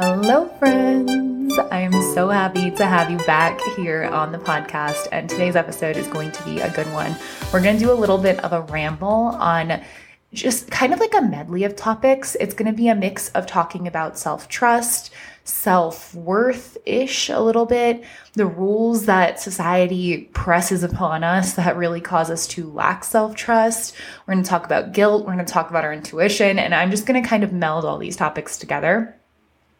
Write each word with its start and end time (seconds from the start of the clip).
Hello, 0.00 0.46
friends. 0.60 1.58
I 1.58 1.80
am 1.80 1.90
so 2.14 2.28
happy 2.28 2.70
to 2.70 2.86
have 2.86 3.10
you 3.10 3.18
back 3.26 3.60
here 3.74 4.04
on 4.04 4.30
the 4.30 4.38
podcast. 4.38 5.08
And 5.10 5.28
today's 5.28 5.56
episode 5.56 5.96
is 5.96 6.06
going 6.06 6.30
to 6.30 6.44
be 6.44 6.60
a 6.60 6.70
good 6.70 6.86
one. 6.92 7.16
We're 7.52 7.60
going 7.60 7.76
to 7.76 7.84
do 7.84 7.90
a 7.90 7.94
little 7.94 8.16
bit 8.16 8.38
of 8.44 8.52
a 8.52 8.60
ramble 8.60 9.08
on 9.08 9.82
just 10.32 10.70
kind 10.70 10.92
of 10.92 11.00
like 11.00 11.14
a 11.14 11.22
medley 11.22 11.64
of 11.64 11.74
topics. 11.74 12.36
It's 12.36 12.54
going 12.54 12.70
to 12.70 12.76
be 12.76 12.86
a 12.86 12.94
mix 12.94 13.30
of 13.30 13.48
talking 13.48 13.88
about 13.88 14.16
self 14.16 14.46
trust, 14.46 15.10
self 15.42 16.14
worth 16.14 16.78
ish 16.86 17.28
a 17.28 17.40
little 17.40 17.66
bit, 17.66 18.04
the 18.34 18.46
rules 18.46 19.06
that 19.06 19.40
society 19.40 20.30
presses 20.32 20.84
upon 20.84 21.24
us 21.24 21.54
that 21.54 21.76
really 21.76 22.00
cause 22.00 22.30
us 22.30 22.46
to 22.46 22.70
lack 22.70 23.02
self 23.02 23.34
trust. 23.34 23.96
We're 24.28 24.34
going 24.34 24.44
to 24.44 24.48
talk 24.48 24.64
about 24.64 24.92
guilt. 24.92 25.26
We're 25.26 25.34
going 25.34 25.44
to 25.44 25.52
talk 25.52 25.70
about 25.70 25.84
our 25.84 25.92
intuition. 25.92 26.60
And 26.60 26.72
I'm 26.72 26.92
just 26.92 27.04
going 27.04 27.20
to 27.20 27.28
kind 27.28 27.42
of 27.42 27.52
meld 27.52 27.84
all 27.84 27.98
these 27.98 28.14
topics 28.14 28.58
together. 28.58 29.18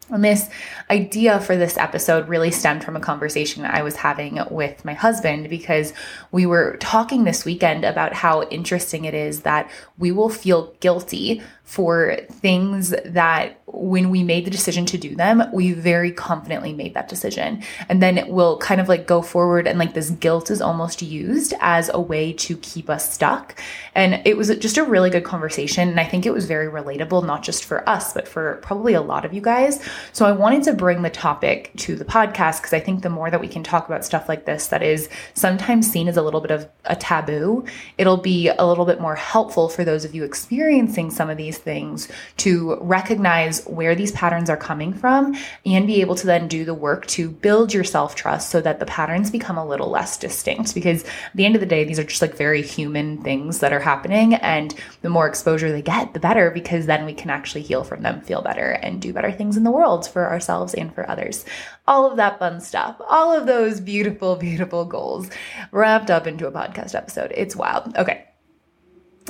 And 0.09 0.23
this 0.23 0.49
idea 0.89 1.39
for 1.39 1.55
this 1.55 1.77
episode 1.77 2.27
really 2.27 2.51
stemmed 2.51 2.83
from 2.83 2.95
a 2.95 2.99
conversation 2.99 3.63
that 3.63 3.75
I 3.75 3.83
was 3.83 3.95
having 3.95 4.39
with 4.49 4.83
my 4.83 4.93
husband 4.93 5.49
because 5.49 5.93
we 6.31 6.45
were 6.45 6.77
talking 6.77 7.23
this 7.23 7.45
weekend 7.45 7.85
about 7.85 8.13
how 8.13 8.43
interesting 8.49 9.05
it 9.05 9.13
is 9.13 9.41
that 9.41 9.69
we 9.97 10.11
will 10.11 10.29
feel 10.29 10.73
guilty 10.79 11.41
for 11.69 12.17
things 12.31 12.95
that 13.05 13.61
when 13.67 14.09
we 14.09 14.23
made 14.23 14.43
the 14.43 14.49
decision 14.49 14.87
to 14.87 14.97
do 14.97 15.15
them, 15.15 15.43
we 15.53 15.71
very 15.71 16.11
confidently 16.11 16.73
made 16.73 16.95
that 16.95 17.07
decision. 17.07 17.61
And 17.87 18.01
then 18.01 18.25
we'll 18.27 18.57
kind 18.57 18.81
of 18.81 18.89
like 18.89 19.05
go 19.05 19.21
forward 19.21 19.67
and 19.67 19.77
like 19.77 19.93
this 19.93 20.09
guilt 20.09 20.49
is 20.49 20.61
almost 20.61 21.03
used 21.03 21.53
as 21.59 21.91
a 21.93 22.01
way 22.01 22.33
to 22.33 22.57
keep 22.57 22.89
us 22.89 23.13
stuck. 23.13 23.55
And 23.93 24.19
it 24.25 24.35
was 24.35 24.49
just 24.57 24.79
a 24.79 24.83
really 24.83 25.11
good 25.11 25.23
conversation. 25.23 25.89
And 25.89 25.99
I 25.99 26.05
think 26.05 26.25
it 26.25 26.33
was 26.33 26.47
very 26.47 26.65
relatable, 26.65 27.23
not 27.23 27.43
just 27.43 27.63
for 27.63 27.87
us, 27.87 28.13
but 28.13 28.27
for 28.27 28.55
probably 28.63 28.95
a 28.95 29.01
lot 29.01 29.23
of 29.23 29.31
you 29.31 29.41
guys. 29.41 29.79
So 30.11 30.25
I 30.25 30.31
wanted 30.31 30.63
to 30.63 30.73
bring 30.73 31.03
the 31.03 31.11
topic 31.11 31.71
to 31.77 31.95
the 31.95 32.05
podcast 32.05 32.61
because 32.61 32.73
I 32.73 32.79
think 32.79 33.03
the 33.03 33.11
more 33.11 33.29
that 33.29 33.39
we 33.39 33.47
can 33.47 33.61
talk 33.61 33.85
about 33.85 34.03
stuff 34.03 34.27
like 34.27 34.45
this 34.45 34.67
that 34.69 34.81
is 34.81 35.07
sometimes 35.35 35.87
seen 35.87 36.07
as 36.07 36.17
a 36.17 36.23
little 36.23 36.41
bit 36.41 36.51
of 36.51 36.67
a 36.85 36.95
taboo, 36.95 37.63
it'll 37.99 38.17
be 38.17 38.47
a 38.47 38.65
little 38.65 38.85
bit 38.85 38.99
more 38.99 39.15
helpful 39.15 39.69
for 39.69 39.83
those 39.83 40.03
of 40.03 40.15
you 40.15 40.23
experiencing 40.23 41.11
some 41.11 41.29
of 41.29 41.37
these 41.37 41.58
things 41.59 42.07
to 42.37 42.75
recognize 42.81 43.63
where 43.65 43.95
these 43.95 44.11
patterns 44.11 44.49
are 44.49 44.57
coming 44.57 44.93
from 44.93 45.35
and 45.65 45.87
be 45.87 46.01
able 46.01 46.15
to 46.15 46.25
then 46.25 46.47
do 46.47 46.65
the 46.65 46.73
work 46.73 47.05
to 47.07 47.29
build 47.29 47.73
your 47.73 47.83
self 47.83 48.15
trust 48.15 48.49
so 48.49 48.61
that 48.61 48.79
the 48.79 48.85
patterns 48.85 49.29
become 49.29 49.57
a 49.57 49.65
little 49.65 49.89
less 49.89 50.17
distinct. 50.17 50.73
Because 50.73 51.03
at 51.03 51.35
the 51.35 51.45
end 51.45 51.55
of 51.55 51.61
the 51.61 51.67
day, 51.67 51.83
these 51.83 51.99
are 51.99 52.03
just 52.03 52.21
like 52.21 52.35
very 52.35 52.61
human 52.61 53.21
things 53.21 53.59
that 53.59 53.73
are 53.73 53.79
happening. 53.79 54.35
And 54.35 54.73
the 55.01 55.09
more 55.09 55.27
exposure 55.27 55.71
they 55.71 55.81
get, 55.81 56.13
the 56.13 56.19
better, 56.19 56.51
because 56.51 56.85
then 56.85 57.05
we 57.05 57.13
can 57.13 57.29
actually 57.29 57.61
heal 57.61 57.83
from 57.83 58.01
them, 58.01 58.21
feel 58.21 58.41
better, 58.41 58.71
and 58.71 59.01
do 59.01 59.13
better 59.13 59.31
things 59.31 59.57
in 59.57 59.63
the 59.63 59.71
world 59.71 60.07
for 60.07 60.29
ourselves 60.29 60.73
and 60.73 60.93
for 60.93 61.09
others. 61.09 61.45
All 61.87 62.09
of 62.09 62.17
that 62.17 62.39
fun 62.39 62.61
stuff, 62.61 62.95
all 63.09 63.33
of 63.35 63.47
those 63.47 63.79
beautiful, 63.79 64.35
beautiful 64.35 64.85
goals 64.85 65.29
wrapped 65.71 66.11
up 66.11 66.27
into 66.27 66.47
a 66.47 66.51
podcast 66.51 66.95
episode. 66.95 67.33
It's 67.35 67.55
wild. 67.55 67.95
Okay. 67.97 68.28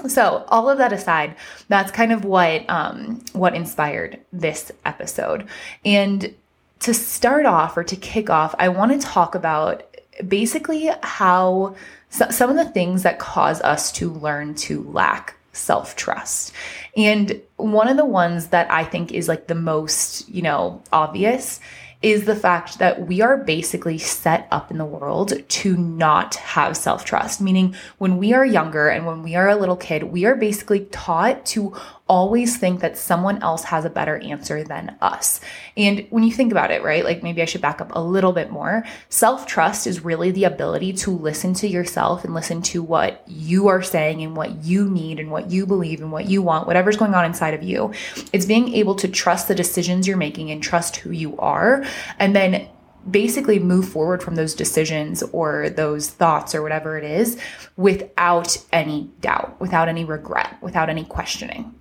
So, 0.08 0.46
all 0.48 0.70
of 0.70 0.78
that 0.78 0.94
aside, 0.94 1.36
that's 1.68 1.92
kind 1.92 2.12
of 2.12 2.26
what 2.26 2.70
um, 2.70 3.24
what 3.34 3.56
inspired 3.56 4.20
this 4.32 4.72
episode. 4.86 5.48
And 5.84 6.34
to 6.80 6.94
start 6.94 7.46
off 7.46 7.76
or 7.76 7.84
to 7.84 7.96
kick 7.96 8.30
off, 8.30 8.56
I 8.58 8.70
want 8.70 8.92
to 8.94 9.06
talk 9.06 9.36
about 9.36 9.84
basically 10.28 10.90
how 11.04 11.76
so, 12.10 12.30
some 12.30 12.50
of 12.50 12.56
the 12.56 12.70
things 12.70 13.04
that 13.04 13.20
cause 13.20 13.62
us 13.62 13.92
to 13.94 14.12
learn 14.12 14.56
to 14.56 14.84
lack 14.84 15.36
self 15.54 15.96
trust. 15.96 16.54
And 16.96 17.42
one 17.58 17.88
of 17.88 17.98
the 17.98 18.06
ones 18.06 18.48
that 18.48 18.72
I 18.72 18.84
think 18.84 19.12
is 19.12 19.28
like 19.28 19.48
the 19.48 19.56
most, 19.56 20.28
you 20.30 20.42
know, 20.42 20.82
obvious 20.92 21.60
is 22.02 22.24
the 22.24 22.36
fact 22.36 22.80
that 22.80 23.08
we 23.08 23.22
are 23.22 23.36
basically 23.36 23.98
set 23.98 24.48
up 24.52 24.72
in 24.72 24.78
the 24.78 24.86
world 24.86 25.34
to 25.50 25.76
not 25.76 26.36
have 26.36 26.78
self 26.78 27.04
trust. 27.04 27.42
Meaning, 27.42 27.76
when 27.98 28.18
we 28.18 28.34
are 28.34 28.46
younger 28.46 28.88
and 28.88 29.06
when 29.06 29.22
we 29.22 29.36
are 29.36 29.50
a 29.50 29.56
little 29.56 29.76
kid, 29.76 30.04
we 30.04 30.26
are 30.26 30.36
basically 30.36 30.86
taught 30.86 31.46
to 31.48 31.76
always 32.10 32.58
think 32.58 32.82
that 32.82 32.98
someone 32.98 33.42
else 33.42 33.64
has 33.66 33.86
a 33.86 33.90
better 33.90 34.18
answer 34.18 34.64
than 34.64 34.98
us. 35.00 35.40
And 35.78 36.08
when 36.10 36.24
you 36.24 36.32
think 36.32 36.52
about 36.52 36.72
it, 36.72 36.84
right, 36.84 37.06
like 37.06 37.24
maybe 37.24 37.42
I 37.42 37.46
should 37.46 37.62
back 37.62 37.80
up 37.80 37.92
a 37.94 38.02
little 38.02 38.34
bit 38.34 38.50
more. 38.50 38.84
Self 39.08 39.46
trust 39.46 39.88
is 39.88 40.04
really 40.04 40.32
the 40.32 40.46
ability 40.46 40.94
to 40.94 41.12
listen 41.12 41.54
to 41.56 41.68
yourself 41.68 42.26
and 42.26 42.34
listen 42.34 42.62
to 42.64 42.82
what 42.82 43.24
you 43.28 43.68
are 43.68 43.84
saying 43.84 44.24
and 44.24 44.36
what 44.36 44.64
you 44.64 44.90
need 44.90 45.20
and 45.20 45.32
what 45.32 45.52
you 45.52 45.66
believe 45.66 46.02
and 46.02 46.12
what 46.12 46.28
you 46.28 46.42
want, 46.42 46.68
whatever's 46.68 46.98
going 46.98 47.14
on 47.14 47.24
inside 47.24 47.54
of 47.54 47.64
you. 47.64 47.94
It's 48.34 48.46
being 48.46 48.74
able 48.74 48.96
to 48.96 49.08
trust 49.08 49.48
the 49.48 49.56
decisions 49.56 50.08
you're 50.08 50.18
making 50.18 50.50
and 50.50 50.62
trust 50.62 50.98
who 50.98 51.12
you 51.12 51.38
are. 51.38 51.86
And 52.18 52.36
then 52.36 52.68
basically 53.10 53.60
move 53.60 53.88
forward 53.88 54.22
from 54.22 54.36
those 54.36 54.54
decisions 54.54 55.24
or 55.32 55.70
those 55.70 56.10
thoughts 56.10 56.54
or 56.54 56.62
whatever 56.62 56.98
it 56.98 57.04
is 57.04 57.40
without 57.78 58.58
any 58.74 59.10
doubt, 59.22 59.60
without 59.60 59.88
any 59.88 60.04
regret, 60.04 60.58
without 60.62 60.90
any 60.90 61.06
questioning. 61.06 61.79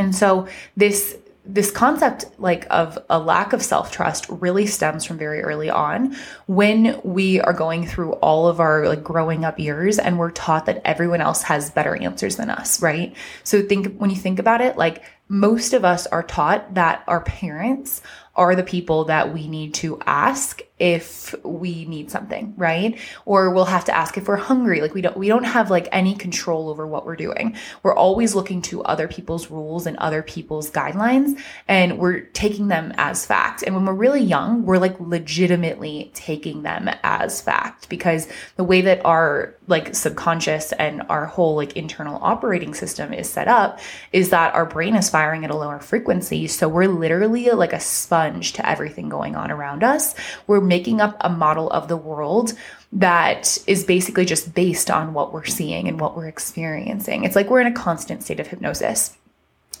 And 0.00 0.14
so 0.14 0.48
this 0.76 1.16
this 1.44 1.70
concept 1.70 2.26
like 2.38 2.66
of 2.70 2.98
a 3.08 3.18
lack 3.18 3.52
of 3.52 3.62
self-trust 3.62 4.26
really 4.28 4.66
stems 4.66 5.04
from 5.04 5.16
very 5.16 5.42
early 5.42 5.70
on 5.70 6.14
when 6.46 7.00
we 7.02 7.40
are 7.40 7.54
going 7.54 7.86
through 7.86 8.12
all 8.14 8.46
of 8.46 8.60
our 8.60 8.86
like 8.86 9.02
growing 9.02 9.44
up 9.44 9.58
years 9.58 9.98
and 9.98 10.18
we're 10.18 10.30
taught 10.30 10.66
that 10.66 10.82
everyone 10.84 11.20
else 11.20 11.42
has 11.42 11.70
better 11.70 11.96
answers 11.96 12.36
than 12.36 12.50
us 12.50 12.82
right? 12.82 13.16
So 13.42 13.62
think 13.62 13.96
when 13.96 14.10
you 14.10 14.16
think 14.16 14.38
about 14.38 14.60
it 14.60 14.76
like 14.76 15.02
most 15.28 15.72
of 15.72 15.84
us 15.84 16.06
are 16.08 16.22
taught 16.22 16.74
that 16.74 17.02
our 17.06 17.22
parents 17.22 18.02
are 18.40 18.56
the 18.56 18.62
people 18.62 19.04
that 19.04 19.34
we 19.34 19.46
need 19.46 19.74
to 19.74 20.00
ask 20.06 20.62
if 20.78 21.34
we 21.44 21.84
need 21.84 22.10
something, 22.10 22.54
right? 22.56 22.98
Or 23.26 23.50
we'll 23.50 23.66
have 23.66 23.84
to 23.84 23.94
ask 23.94 24.16
if 24.16 24.26
we're 24.26 24.36
hungry. 24.36 24.80
Like 24.80 24.94
we 24.94 25.02
don't 25.02 25.16
we 25.16 25.28
don't 25.28 25.44
have 25.44 25.70
like 25.70 25.88
any 25.92 26.14
control 26.14 26.70
over 26.70 26.86
what 26.86 27.04
we're 27.04 27.16
doing. 27.16 27.54
We're 27.82 27.94
always 27.94 28.34
looking 28.34 28.62
to 28.62 28.82
other 28.84 29.06
people's 29.06 29.50
rules 29.50 29.86
and 29.86 29.98
other 29.98 30.22
people's 30.22 30.70
guidelines 30.70 31.38
and 31.68 31.98
we're 31.98 32.20
taking 32.20 32.68
them 32.68 32.94
as 32.96 33.26
fact. 33.26 33.62
And 33.62 33.76
when 33.76 33.84
we're 33.84 33.92
really 33.92 34.22
young, 34.22 34.64
we're 34.64 34.78
like 34.78 34.98
legitimately 34.98 36.10
taking 36.14 36.62
them 36.62 36.88
as 37.02 37.42
fact 37.42 37.90
because 37.90 38.26
the 38.56 38.64
way 38.64 38.80
that 38.80 39.04
our 39.04 39.54
like 39.66 39.94
subconscious 39.94 40.72
and 40.72 41.02
our 41.10 41.26
whole 41.26 41.56
like 41.56 41.76
internal 41.76 42.18
operating 42.22 42.72
system 42.72 43.12
is 43.12 43.28
set 43.28 43.48
up 43.48 43.80
is 44.12 44.30
that 44.30 44.54
our 44.54 44.64
brain 44.64 44.96
is 44.96 45.10
firing 45.10 45.44
at 45.44 45.50
a 45.50 45.56
lower 45.56 45.78
frequency. 45.78 46.46
So 46.46 46.70
we're 46.70 46.88
literally 46.88 47.50
like 47.50 47.74
a 47.74 47.80
sponge 47.80 48.29
to 48.38 48.68
everything 48.68 49.08
going 49.08 49.36
on 49.36 49.50
around 49.50 49.82
us. 49.82 50.14
We're 50.46 50.60
making 50.60 51.00
up 51.00 51.16
a 51.20 51.28
model 51.28 51.70
of 51.70 51.88
the 51.88 51.96
world 51.96 52.52
that 52.92 53.58
is 53.66 53.84
basically 53.84 54.24
just 54.24 54.54
based 54.54 54.90
on 54.90 55.12
what 55.14 55.32
we're 55.32 55.44
seeing 55.44 55.88
and 55.88 56.00
what 56.00 56.16
we're 56.16 56.28
experiencing. 56.28 57.24
It's 57.24 57.36
like 57.36 57.50
we're 57.50 57.60
in 57.60 57.66
a 57.66 57.72
constant 57.72 58.22
state 58.22 58.40
of 58.40 58.46
hypnosis. 58.46 59.16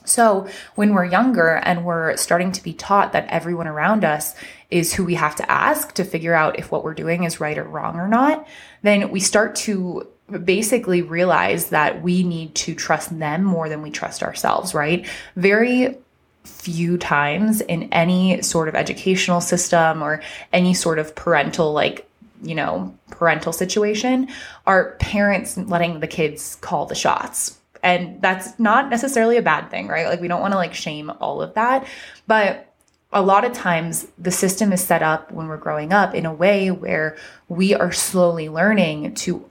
So, 0.04 0.48
when 0.76 0.94
we're 0.94 1.04
younger 1.04 1.56
and 1.56 1.84
we're 1.84 2.16
starting 2.16 2.52
to 2.52 2.62
be 2.62 2.72
taught 2.72 3.12
that 3.12 3.28
everyone 3.28 3.68
around 3.68 4.04
us 4.04 4.34
is 4.70 4.94
who 4.94 5.04
we 5.04 5.14
have 5.14 5.36
to 5.36 5.50
ask 5.50 5.92
to 5.94 6.04
figure 6.04 6.34
out 6.34 6.58
if 6.58 6.72
what 6.72 6.84
we're 6.84 6.94
doing 6.94 7.24
is 7.24 7.40
right 7.40 7.58
or 7.58 7.64
wrong 7.64 7.96
or 7.96 8.08
not, 8.08 8.46
then 8.82 9.10
we 9.10 9.20
start 9.20 9.54
to 9.56 10.08
basically 10.44 11.02
realize 11.02 11.70
that 11.70 12.02
we 12.02 12.22
need 12.22 12.54
to 12.54 12.74
trust 12.74 13.16
them 13.18 13.42
more 13.42 13.68
than 13.68 13.82
we 13.82 13.90
trust 13.90 14.22
ourselves, 14.22 14.74
right? 14.74 15.06
Very 15.36 15.98
few 16.44 16.96
times 16.98 17.60
in 17.60 17.84
any 17.92 18.40
sort 18.42 18.68
of 18.68 18.74
educational 18.74 19.40
system 19.40 20.02
or 20.02 20.22
any 20.52 20.74
sort 20.74 20.98
of 20.98 21.14
parental 21.14 21.72
like 21.72 22.08
you 22.42 22.54
know 22.54 22.94
parental 23.10 23.52
situation 23.52 24.28
are 24.66 24.92
parents 25.00 25.56
letting 25.56 26.00
the 26.00 26.06
kids 26.06 26.56
call 26.56 26.86
the 26.86 26.94
shots. 26.94 27.58
And 27.82 28.20
that's 28.20 28.58
not 28.58 28.90
necessarily 28.90 29.36
a 29.36 29.42
bad 29.42 29.70
thing 29.70 29.88
right? 29.88 30.06
Like 30.06 30.20
we 30.20 30.28
don't 30.28 30.40
want 30.40 30.52
to 30.52 30.58
like 30.58 30.74
shame 30.74 31.10
all 31.20 31.42
of 31.42 31.54
that. 31.54 31.86
But 32.26 32.66
a 33.12 33.22
lot 33.22 33.44
of 33.44 33.52
times 33.52 34.06
the 34.18 34.30
system 34.30 34.72
is 34.72 34.80
set 34.80 35.02
up 35.02 35.32
when 35.32 35.48
we're 35.48 35.56
growing 35.56 35.92
up 35.92 36.14
in 36.14 36.26
a 36.26 36.32
way 36.32 36.70
where 36.70 37.16
we 37.48 37.74
are 37.74 37.92
slowly 37.92 38.48
learning 38.48 39.14
to 39.14 39.49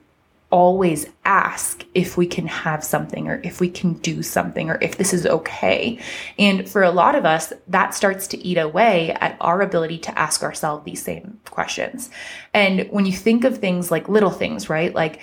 always 0.52 1.06
ask 1.26 1.86
if 1.94 2.18
we 2.18 2.26
can 2.26 2.48
have 2.48 2.84
something 2.84 3.28
or 3.28 3.40
if 3.44 3.60
we 3.60 3.70
can 3.70 3.94
do 3.94 4.24
something 4.24 4.70
or 4.70 4.80
if 4.82 4.98
this 4.98 5.14
is 5.14 5.26
okay. 5.26 6.00
And 6.40 6.68
for 6.68 6.82
a 6.82 6.92
lot 6.92 7.16
of 7.16 7.26
us, 7.26 7.54
that 7.68 7.94
starts 7.94 8.28
to 8.28 8.38
eat 8.40 8.58
away 8.58 9.12
at 9.22 9.38
our 9.42 9.62
ability 9.62 10.00
to 10.00 10.18
ask 10.18 10.42
ourselves 10.42 10.86
these 10.86 11.04
same 11.04 11.40
questions. 11.52 12.10
And 12.54 12.88
when 12.90 13.06
you 13.06 13.14
think 13.14 13.44
of 13.44 13.60
things 13.60 13.92
like 13.92 14.10
little 14.10 14.32
things, 14.32 14.70
right? 14.70 14.94
Like, 14.94 15.20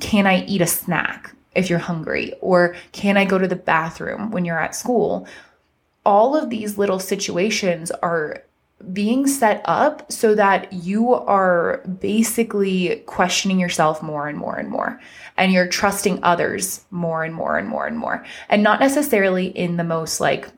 can 0.00 0.26
I 0.26 0.44
eat 0.46 0.62
a 0.62 0.66
snack 0.66 1.34
if 1.54 1.70
you're 1.70 1.78
hungry? 1.78 2.34
Or 2.40 2.74
can 2.92 3.16
I 3.16 3.24
go 3.24 3.38
to 3.38 3.48
the 3.48 3.56
bathroom 3.56 4.30
when 4.30 4.44
you're 4.44 4.60
at 4.60 4.74
school? 4.74 5.28
All 6.04 6.36
of 6.36 6.50
these 6.50 6.76
little 6.76 6.98
situations 6.98 7.90
are 7.90 8.42
being 8.92 9.26
set 9.26 9.62
up 9.66 10.10
so 10.10 10.34
that 10.34 10.72
you 10.72 11.12
are 11.12 11.82
basically 12.00 13.02
questioning 13.06 13.58
yourself 13.58 14.02
more 14.02 14.28
and 14.28 14.38
more 14.38 14.56
and 14.56 14.68
more. 14.68 15.00
And 15.36 15.52
you're 15.52 15.68
trusting 15.68 16.20
others 16.22 16.84
more 16.90 17.24
and 17.24 17.34
more 17.34 17.58
and 17.58 17.68
more 17.68 17.86
and 17.86 17.98
more. 17.98 18.24
And 18.48 18.62
not 18.62 18.80
necessarily 18.80 19.46
in 19.46 19.76
the 19.76 19.84
most 19.84 20.20
like 20.20 20.48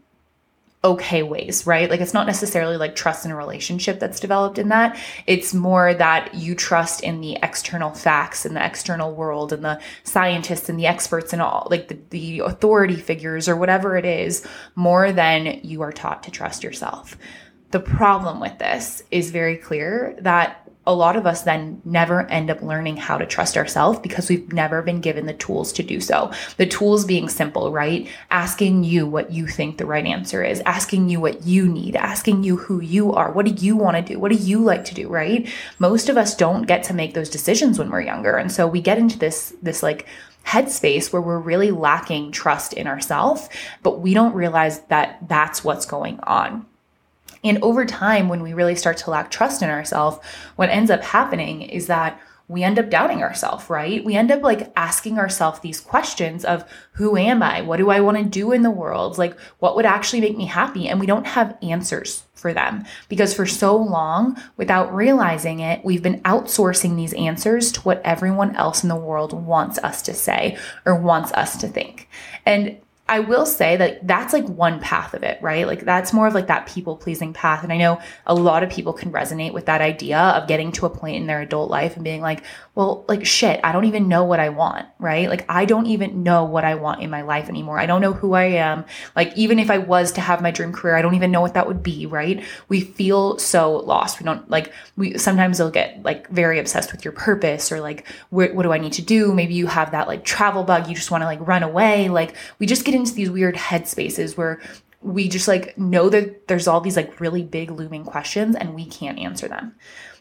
okay 0.85 1.23
ways, 1.23 1.65
right? 1.65 1.89
Like 1.89 2.01
it's 2.01 2.15
not 2.15 2.27
necessarily 2.27 2.77
like 2.77 2.97
trust 2.97 3.25
in 3.25 3.31
a 3.31 3.37
relationship 3.37 4.01
that's 4.01 4.19
developed 4.19 4.59
in 4.59 4.69
that. 4.71 4.99
It's 5.27 5.55
more 5.55 5.95
that 5.95 6.35
you 6.35 6.57
trust 6.57 7.03
in 7.03 7.21
the 7.21 7.39
external 7.41 7.91
facts 7.91 8.45
and 8.45 8.57
the 8.57 8.65
external 8.65 9.15
world 9.15 9.53
and 9.53 9.65
the 9.65 9.81
scientists 10.03 10.69
and 10.69 10.79
the 10.79 10.87
experts 10.87 11.33
and 11.33 11.41
all 11.41 11.69
like 11.71 11.89
the, 11.89 11.99
the 12.11 12.41
authority 12.41 12.97
figures 12.97 13.49
or 13.49 13.55
whatever 13.55 13.97
it 13.97 14.05
is 14.05 14.45
more 14.75 15.13
than 15.13 15.61
you 15.63 15.83
are 15.83 15.93
taught 15.93 16.25
to 16.25 16.33
trust 16.33 16.65
yourself. 16.65 17.17
The 17.73 17.81
problem 17.81 18.39
with 18.39 18.59
this 18.59 19.03
is 19.11 19.31
very 19.31 19.57
clear 19.57 20.17
that 20.21 20.59
a 20.85 20.95
lot 20.95 21.17
of 21.17 21.27
us 21.27 21.43
then 21.43 21.81
never 21.85 22.27
end 22.27 22.51
up 22.51 22.61
learning 22.61 22.97
how 22.97 23.17
to 23.17 23.25
trust 23.25 23.57
ourselves 23.57 24.01
because 24.01 24.29
we've 24.29 24.53
never 24.53 24.83
been 24.83 25.01
given 25.01 25.27
the 25.27 25.33
tools 25.33 25.73
to 25.73 25.83
do 25.83 26.01
so. 26.01 26.33
The 26.57 26.67
tools 26.67 27.05
being 27.05 27.29
simple, 27.29 27.71
right? 27.71 28.09
Asking 28.31 28.83
you 28.83 29.07
what 29.07 29.31
you 29.31 29.47
think 29.47 29.79
the 29.79 29.87
right 29.87 30.05
answer 30.05 30.43
is, 30.43 30.61
asking 30.67 31.09
you 31.09 31.21
what 31.21 31.45
you 31.47 31.69
need, 31.69 31.95
asking 31.95 32.43
you 32.43 32.57
who 32.57 32.81
you 32.81 33.13
are. 33.13 33.31
What 33.31 33.47
do 33.47 33.53
you 33.53 33.77
want 33.77 33.97
to 33.97 34.13
do? 34.13 34.19
What 34.19 34.33
do 34.33 34.39
you 34.39 34.59
like 34.59 34.85
to 34.87 34.95
do, 34.95 35.09
right? 35.09 35.49
Most 35.79 36.09
of 36.09 36.17
us 36.17 36.37
don't 36.37 36.67
get 36.67 36.83
to 36.85 36.95
make 36.95 37.15
those 37.15 37.31
decisions 37.31 37.79
when 37.79 37.91
we're 37.91 38.03
younger. 38.03 38.37
And 38.37 38.51
so 38.51 38.67
we 38.67 38.81
get 38.81 38.99
into 38.99 39.19
this, 39.19 39.55
this 39.63 39.83
like, 39.83 40.07
headspace 40.45 41.13
where 41.13 41.23
we're 41.23 41.39
really 41.39 41.71
lacking 41.71 42.33
trust 42.33 42.73
in 42.73 42.89
ourselves, 42.89 43.49
but 43.85 44.01
we 44.01 44.13
don't 44.13 44.35
realize 44.35 44.81
that 44.87 45.17
that's 45.29 45.63
what's 45.63 45.87
going 45.87 46.19
on. 46.25 46.67
And 47.44 47.62
over 47.62 47.85
time, 47.85 48.29
when 48.29 48.43
we 48.43 48.55
really 48.55 48.77
start 48.77 48.97
to 48.99 49.11
lack 49.11 49.31
trust 49.31 49.62
in 49.62 49.71
ourselves, 49.71 50.19
what 50.56 50.71
ends 50.71 50.91
up 50.91 51.03
happening 51.03 51.62
is 51.62 51.87
that 51.89 52.21
we 52.49 52.62
end 52.62 52.79
up 52.79 52.91
doubting 52.91 53.23
ourselves, 53.23 53.71
right? 53.71 54.05
We 54.05 54.15
end 54.15 54.31
up 54.31 54.43
like 54.43 54.73
asking 54.77 55.19
ourselves 55.19 55.61
these 55.61 55.81
questions 55.81 56.44
of 56.44 56.65
who 56.93 57.17
am 57.17 57.43
I? 57.43 57.62
What 57.62 57.79
do 57.79 57.89
I 57.89 58.00
want 58.00 58.19
to 58.19 58.25
do 58.25 58.53
in 58.53 58.62
the 58.62 58.71
world? 58.71 59.17
Like, 59.17 59.39
what 59.59 59.75
would 59.75 59.87
actually 59.87 60.21
make 60.21 60.37
me 60.37 60.44
happy? 60.47 60.89
And 60.89 61.00
we 61.00 61.06
don't 61.06 61.27
have 61.27 61.56
answers 61.62 62.25
for 62.35 62.53
them 62.53 62.85
because 63.09 63.33
for 63.33 63.47
so 63.47 63.77
long, 63.77 64.37
without 64.56 64.94
realizing 64.94 65.61
it, 65.61 65.85
we've 65.85 66.03
been 66.03 66.21
outsourcing 66.23 66.97
these 66.97 67.15
answers 67.15 67.73
to 67.73 67.81
what 67.83 68.03
everyone 68.05 68.55
else 68.56 68.83
in 68.83 68.89
the 68.89 68.97
world 68.97 69.33
wants 69.33 69.79
us 69.79 70.03
to 70.03 70.12
say 70.12 70.59
or 70.85 70.94
wants 70.94 71.33
us 71.33 71.56
to 71.59 71.69
think. 71.69 72.09
And 72.44 72.77
I 73.09 73.19
will 73.19 73.45
say 73.45 73.77
that 73.77 74.07
that's 74.07 74.33
like 74.33 74.47
one 74.47 74.79
path 74.81 75.13
of 75.13 75.25
it, 75.25 75.43
right? 75.43 75.67
Like 75.67 75.81
that's 75.81 76.13
more 76.13 76.29
of 76.29 76.35
like 76.35 76.47
that 76.47 76.67
people 76.67 76.97
pleasing 76.97 77.33
path. 77.33 77.65
And 77.65 77.73
I 77.73 77.77
know 77.77 78.01
a 78.27 78.35
lot 78.35 78.63
of 78.63 78.71
people 78.71 78.93
can 78.93 79.11
resonate 79.13 79.53
with 79.53 79.67
that 79.67 79.81
idea 79.81 80.19
of 80.19 80.47
getting 80.47 80.71
to 80.73 80.87
a 80.87 80.91
point 80.91 81.17
in 81.17 81.27
their 81.27 81.41
adult 81.41 81.69
life 81.69 81.97
and 81.97 82.05
being 82.05 82.23
like, 82.23 82.45
well, 82.77 83.05
like 83.09 83.27
shit, 83.27 83.61
I 83.65 83.73
don't 83.73 83.85
even 83.85 84.09
know 84.09 84.25
what 84.25 84.41
I 84.41 84.49
want, 84.51 84.87
right? 84.99 85.29
Like 85.29 85.45
I 85.49 85.65
don't 85.65 85.89
even 85.89 86.23
know 86.23 86.45
what 86.45 86.65
I 86.65 86.77
want 86.77 87.03
in 87.03 87.11
my 87.11 87.23
life 87.23 87.49
anymore. 87.49 87.79
I 87.79 87.87
don't 87.87 88.01
know 88.01 88.13
who 88.13 88.35
I 88.35 88.45
am. 88.45 88.85
Like 89.17 89.37
even 89.37 89.59
if 89.59 89.69
I 89.69 89.79
was 89.79 90.13
to 90.13 90.21
have 90.21 90.41
my 90.41 90.53
dream 90.53 90.73
career, 90.73 90.97
I 90.97 91.03
don't 91.03 91.17
even 91.17 91.33
know 91.33 91.41
what 91.41 91.55
that 91.55 91.67
would 91.67 91.83
be, 91.83 92.07
right? 92.07 92.43
We 92.69 92.81
feel 92.81 93.37
so 93.39 93.79
lost. 93.79 94.21
We 94.21 94.25
don't 94.25 94.49
like, 94.49 94.73
we 94.97 95.19
sometimes 95.19 95.59
they'll 95.59 95.71
get 95.71 96.03
like 96.05 96.29
very 96.29 96.61
obsessed 96.61 96.93
with 96.93 97.05
your 97.05 97.13
purpose 97.13 97.73
or 97.73 97.81
like, 97.81 98.07
what, 98.31 98.55
what 98.55 98.63
do 98.63 98.73
I 98.73 98.79
need 98.79 98.95
to 98.95 99.03
do? 99.03 99.35
Maybe 99.35 99.55
you 99.55 99.67
have 99.67 99.91
that 99.91 100.07
like 100.07 100.25
travel 100.25 100.63
bug. 100.63 100.89
You 100.89 100.95
just 100.95 101.11
want 101.11 101.23
to 101.23 101.27
like 101.27 101.47
run 101.47 101.65
away. 101.65 102.09
Like 102.09 102.37
we 102.59 102.67
just 102.67 102.87
get 102.87 102.92
into 102.93 103.15
these 103.15 103.31
weird 103.31 103.56
headspaces 103.56 104.37
where 104.37 104.61
we 105.00 105.29
just 105.29 105.49
like 105.49 105.77
know 105.77 106.09
that 106.09 106.47
there's 106.49 106.69
all 106.69 106.81
these 106.81 106.97
like 106.97 107.21
really 107.21 107.43
big 107.43 107.71
looming 107.71 108.05
questions 108.05 108.55
and 108.55 108.75
we 108.75 108.87
can't 108.87 109.19
answer 109.19 109.49
them. 109.49 109.75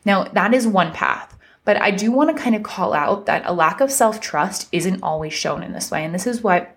Now, 0.05 0.23
that 0.25 0.53
is 0.53 0.67
one 0.67 0.91
path. 0.91 1.37
But 1.63 1.79
I 1.79 1.91
do 1.91 2.11
want 2.11 2.35
to 2.35 2.41
kind 2.41 2.55
of 2.55 2.63
call 2.63 2.93
out 2.93 3.27
that 3.27 3.43
a 3.45 3.53
lack 3.53 3.81
of 3.81 3.91
self 3.91 4.19
trust 4.19 4.67
isn't 4.71 5.03
always 5.03 5.33
shown 5.33 5.61
in 5.61 5.73
this 5.73 5.91
way. 5.91 6.03
And 6.03 6.13
this 6.13 6.25
is 6.25 6.41
what 6.41 6.75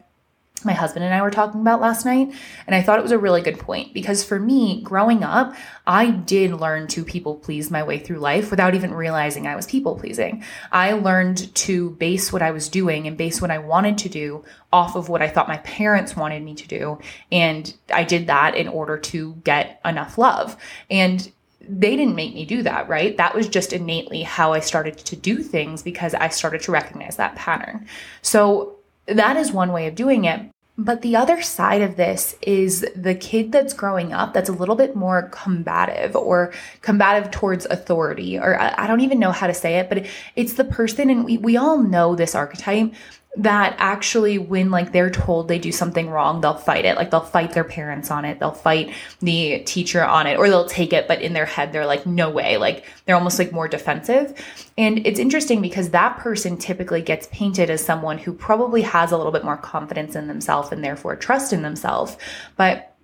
my 0.65 0.73
husband 0.73 1.05
and 1.05 1.15
I 1.15 1.23
were 1.23 1.31
talking 1.31 1.61
about 1.61 1.81
last 1.81 2.05
night. 2.05 2.33
And 2.67 2.75
I 2.75 2.83
thought 2.83 2.99
it 2.99 3.03
was 3.03 3.13
a 3.13 3.19
really 3.19 3.43
good 3.43 3.59
point 3.59 3.95
because 3.95 4.25
for 4.25 4.39
me, 4.39 4.81
growing 4.83 5.23
up, 5.25 5.55
I 5.87 6.11
did 6.11 6.53
learn 6.53 6.87
to 6.89 7.05
people 7.05 7.37
please 7.37 7.71
my 7.71 7.83
way 7.83 7.99
through 7.99 8.19
life 8.19 8.51
without 8.51 8.75
even 8.75 8.95
realizing 8.95 9.47
I 9.47 9.57
was 9.57 9.67
people 9.67 9.99
pleasing. 9.99 10.45
I 10.73 10.93
learned 10.93 11.55
to 11.55 11.91
base 11.91 12.33
what 12.33 12.43
I 12.43 12.51
was 12.51 12.69
doing 12.69 13.07
and 13.07 13.17
base 13.17 13.41
what 13.41 13.51
I 13.51 13.59
wanted 13.59 13.99
to 13.99 14.09
do 14.09 14.45
off 14.73 14.97
of 14.97 15.09
what 15.09 15.23
I 15.23 15.29
thought 15.29 15.49
my 15.49 15.59
parents 15.59 16.17
wanted 16.17 16.43
me 16.43 16.55
to 16.55 16.69
do. 16.69 16.99
And 17.31 17.75
I 17.93 18.05
did 18.05 18.27
that 18.29 18.55
in 18.55 18.69
order 18.69 18.99
to 18.99 19.35
get 19.45 19.81
enough 19.85 20.19
love. 20.19 20.57
And 20.91 21.31
they 21.69 21.97
didn't 21.97 22.15
make 22.15 22.35
me 22.35 22.45
do 22.45 22.63
that, 22.63 22.89
right? 22.89 23.17
That 23.17 23.35
was 23.35 23.49
just 23.49 23.73
innately 23.73 24.23
how 24.23 24.53
I 24.53 24.61
started 24.61 24.99
to 24.99 25.17
do 25.17 25.43
things 25.43 25.83
because 25.83 26.15
I 26.15 26.29
started 26.29 26.63
to 26.63 26.73
recognize 26.73 27.17
that 27.17 27.37
pattern. 27.37 27.87
So 28.23 28.77
that 29.07 29.37
is 29.37 29.53
one 29.53 29.73
way 29.73 29.87
of 29.87 29.95
doing 29.95 30.25
it. 30.25 30.51
But 30.77 31.03
the 31.03 31.15
other 31.15 31.41
side 31.41 31.83
of 31.83 31.97
this 31.97 32.35
is 32.43 32.85
the 32.97 33.15
kid 33.15 33.53
that's 33.53 33.73
growing 33.73 34.13
up 34.13 34.35
that's 34.35 34.49
a 34.49 34.53
little 34.53 34.75
bit 34.75 34.97
more 34.97 35.29
combative 35.31 36.17
or 36.17 36.53
combative 36.81 37.31
towards 37.31 37.65
authority, 37.67 38.39
or 38.39 38.61
I, 38.61 38.89
don't 38.89 39.01
even 39.01 39.21
know 39.21 39.31
how 39.31 39.47
to 39.47 39.55
say 39.55 39.79
it, 39.79 39.89
but 39.89 40.05
it's 40.35 40.55
the 40.55 40.65
person, 40.65 41.11
and 41.11 41.25
we, 41.25 41.39
we 41.39 41.57
all 41.57 41.79
know 41.79 42.17
this 42.17 42.35
archetype 42.35 42.93
that 43.37 43.75
actually 43.79 44.39
when 44.39 44.71
like 44.71 44.93
they're 44.93 45.11
told 45.11 45.49
they 45.49 45.59
do 45.59 45.73
something 45.73 46.09
wrong 46.09 46.41
they'll 46.41 46.55
fight 46.55 46.85
it. 46.85 46.97
Like 46.97 47.11
they'll 47.11 47.21
fight 47.21 47.53
their 47.53 47.65
parents 47.65 48.11
on 48.11 48.25
it. 48.25 48.39
They'll 48.39 48.53
fight 48.53 48.93
the 49.21 49.61
teacher 49.61 50.05
on 50.05 50.27
it 50.27 50.37
or 50.37 50.49
they'll 50.49 50.69
take 50.69 50.93
it 50.93 51.09
but 51.09 51.21
in 51.21 51.33
their 51.33 51.47
head 51.47 51.73
they're 51.73 51.87
like 51.87 52.07
no 52.07 52.31
way. 52.31 52.57
Like 52.57 52.85
they're 53.05 53.17
almost 53.17 53.39
like 53.39 53.53
more 53.53 53.67
defensive. 53.67 54.35
And 54.79 55.05
it's 55.07 55.19
interesting 55.19 55.61
because 55.61 55.91
that 55.91 56.19
person 56.19 56.57
typically 56.57 57.03
gets 57.03 57.27
painted 57.33 57.71
as 57.71 57.85
someone 57.85 58.19
who 58.19 58.33
probably 58.33 58.83
has 58.83 59.11
a 59.11 59.17
little 59.17 59.33
bit 59.33 59.45
more 59.45 59.57
confidence 59.57 60.15
in 60.15 60.29
themselves 60.29 60.71
and 60.71 60.85
therefore 60.85 61.17
trust 61.17 61.53
in 61.53 61.63
themselves. 61.63 62.17
But 62.57 62.95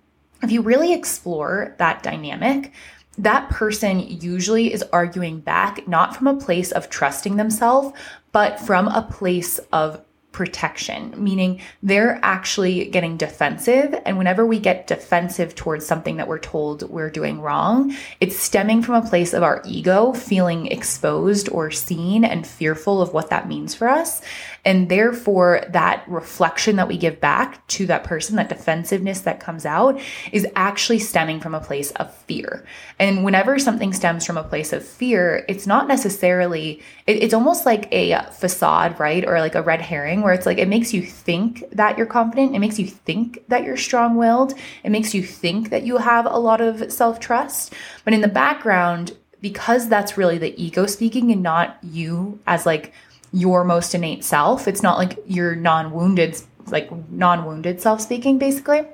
if 0.41 0.51
you 0.51 0.61
really 0.61 0.93
explore 0.93 1.75
that 1.77 2.03
dynamic 2.03 2.71
that 3.17 3.49
person 3.49 3.99
usually 3.99 4.73
is 4.73 4.83
arguing 4.93 5.41
back 5.41 5.85
not 5.87 6.15
from 6.15 6.27
a 6.27 6.37
place 6.37 6.71
of 6.71 6.89
trusting 6.89 7.35
themselves, 7.35 7.95
but 8.31 8.59
from 8.59 8.87
a 8.87 9.01
place 9.01 9.59
of 9.73 10.01
protection, 10.31 11.13
meaning 11.17 11.59
they're 11.83 12.19
actually 12.23 12.85
getting 12.85 13.17
defensive. 13.17 13.93
And 14.05 14.17
whenever 14.17 14.45
we 14.45 14.59
get 14.59 14.87
defensive 14.87 15.55
towards 15.55 15.85
something 15.85 16.17
that 16.17 16.27
we're 16.27 16.39
told 16.39 16.89
we're 16.89 17.09
doing 17.09 17.41
wrong, 17.41 17.95
it's 18.19 18.37
stemming 18.37 18.81
from 18.81 18.95
a 18.95 19.07
place 19.07 19.33
of 19.33 19.43
our 19.43 19.61
ego 19.65 20.13
feeling 20.13 20.67
exposed 20.67 21.49
or 21.49 21.69
seen 21.69 22.23
and 22.23 22.47
fearful 22.47 23.01
of 23.01 23.13
what 23.13 23.29
that 23.29 23.47
means 23.47 23.75
for 23.75 23.89
us. 23.89 24.21
And 24.63 24.89
therefore, 24.89 25.65
that 25.69 26.07
reflection 26.07 26.75
that 26.75 26.87
we 26.87 26.97
give 26.97 27.19
back 27.19 27.65
to 27.67 27.87
that 27.87 28.03
person, 28.03 28.35
that 28.35 28.49
defensiveness 28.49 29.21
that 29.21 29.39
comes 29.39 29.65
out, 29.65 29.99
is 30.31 30.47
actually 30.55 30.99
stemming 30.99 31.39
from 31.39 31.55
a 31.55 31.59
place 31.59 31.91
of 31.91 32.13
fear. 32.13 32.63
And 32.99 33.25
whenever 33.25 33.57
something 33.57 33.91
stems 33.91 34.25
from 34.25 34.37
a 34.37 34.43
place 34.43 34.71
of 34.71 34.85
fear, 34.85 35.45
it's 35.49 35.65
not 35.65 35.87
necessarily, 35.87 36.81
it, 37.07 37.23
it's 37.23 37.33
almost 37.33 37.65
like 37.65 37.91
a 37.91 38.21
facade, 38.31 38.99
right? 38.99 39.27
Or 39.27 39.39
like 39.39 39.55
a 39.55 39.63
red 39.63 39.81
herring, 39.81 40.20
where 40.21 40.33
it's 40.33 40.45
like 40.45 40.57
it 40.57 40.67
makes 40.67 40.93
you 40.93 41.01
think 41.01 41.63
that 41.71 41.97
you're 41.97 42.07
confident, 42.07 42.55
it 42.55 42.59
makes 42.59 42.79
you 42.79 42.87
think 42.87 43.43
that 43.47 43.63
you're 43.63 43.77
strong 43.77 44.15
willed, 44.15 44.53
it 44.83 44.89
makes 44.89 45.13
you 45.13 45.23
think 45.23 45.69
that 45.69 45.83
you 45.83 45.97
have 45.97 46.25
a 46.25 46.37
lot 46.37 46.61
of 46.61 46.91
self 46.91 47.19
trust. 47.19 47.73
But 48.03 48.13
in 48.13 48.21
the 48.21 48.27
background, 48.27 49.15
because 49.41 49.89
that's 49.89 50.17
really 50.17 50.37
the 50.37 50.59
ego 50.61 50.85
speaking 50.85 51.31
and 51.31 51.41
not 51.41 51.77
you 51.81 52.39
as 52.47 52.65
like 52.65 52.93
your 53.33 53.63
most 53.63 53.95
innate 53.95 54.23
self. 54.23 54.67
It's 54.67 54.83
not 54.83 54.97
like 54.97 55.19
your 55.25 55.55
non-wounded 55.55 56.41
like 56.67 56.91
non-wounded 57.09 57.81
self 57.81 58.01
speaking 58.01 58.37
basically. 58.37 58.85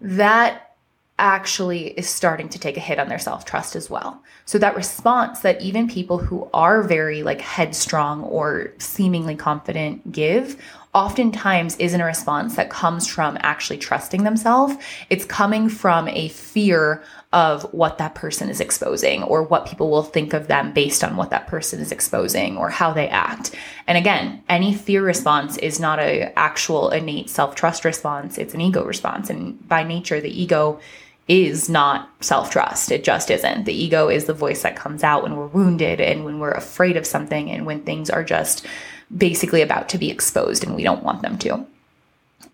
That 0.00 0.74
actually 1.18 1.88
is 1.88 2.08
starting 2.08 2.48
to 2.50 2.58
take 2.58 2.76
a 2.76 2.80
hit 2.80 2.98
on 2.98 3.08
their 3.08 3.18
self-trust 3.18 3.74
as 3.74 3.90
well. 3.90 4.22
So 4.48 4.56
that 4.60 4.76
response 4.76 5.40
that 5.40 5.60
even 5.60 5.88
people 5.88 6.16
who 6.16 6.48
are 6.54 6.82
very 6.82 7.22
like 7.22 7.42
headstrong 7.42 8.22
or 8.22 8.72
seemingly 8.78 9.36
confident 9.36 10.10
give 10.10 10.56
oftentimes 10.94 11.76
isn't 11.76 12.00
a 12.00 12.04
response 12.06 12.56
that 12.56 12.70
comes 12.70 13.06
from 13.06 13.36
actually 13.42 13.76
trusting 13.76 14.24
themselves. 14.24 14.74
It's 15.10 15.26
coming 15.26 15.68
from 15.68 16.08
a 16.08 16.28
fear 16.28 17.04
of 17.34 17.64
what 17.74 17.98
that 17.98 18.14
person 18.14 18.48
is 18.48 18.58
exposing 18.58 19.22
or 19.22 19.42
what 19.42 19.66
people 19.66 19.90
will 19.90 20.02
think 20.02 20.32
of 20.32 20.48
them 20.48 20.72
based 20.72 21.04
on 21.04 21.16
what 21.16 21.28
that 21.28 21.46
person 21.46 21.78
is 21.80 21.92
exposing 21.92 22.56
or 22.56 22.70
how 22.70 22.94
they 22.94 23.06
act. 23.10 23.54
And 23.86 23.98
again, 23.98 24.42
any 24.48 24.72
fear 24.72 25.02
response 25.02 25.58
is 25.58 25.78
not 25.78 25.98
a 25.98 26.32
actual 26.38 26.88
innate 26.88 27.28
self-trust 27.28 27.84
response, 27.84 28.38
it's 28.38 28.54
an 28.54 28.62
ego 28.62 28.82
response 28.82 29.28
and 29.28 29.68
by 29.68 29.84
nature 29.84 30.22
the 30.22 30.42
ego 30.42 30.80
is 31.28 31.68
not 31.68 32.10
self 32.20 32.50
trust. 32.50 32.90
It 32.90 33.04
just 33.04 33.30
isn't. 33.30 33.64
The 33.64 33.84
ego 33.84 34.08
is 34.08 34.24
the 34.24 34.32
voice 34.32 34.62
that 34.62 34.76
comes 34.76 35.04
out 35.04 35.22
when 35.22 35.36
we're 35.36 35.46
wounded 35.46 36.00
and 36.00 36.24
when 36.24 36.38
we're 36.40 36.50
afraid 36.50 36.96
of 36.96 37.06
something 37.06 37.50
and 37.50 37.66
when 37.66 37.82
things 37.82 38.08
are 38.08 38.24
just 38.24 38.66
basically 39.14 39.62
about 39.62 39.88
to 39.90 39.98
be 39.98 40.10
exposed 40.10 40.64
and 40.64 40.74
we 40.74 40.82
don't 40.82 41.02
want 41.02 41.22
them 41.22 41.38
to. 41.38 41.66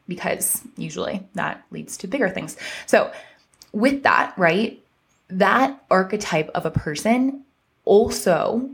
Because 0.09 0.61
usually 0.77 1.27
that 1.35 1.65
leads 1.71 1.97
to 1.99 2.09
bigger 2.09 2.29
things. 2.29 2.57
So, 2.87 3.13
with 3.73 4.03
that, 4.03 4.35
right, 4.37 4.81
that 5.29 5.83
archetype 5.91 6.51
of 6.55 6.67
a 6.67 6.71
person 6.71 7.45
also 7.85 8.71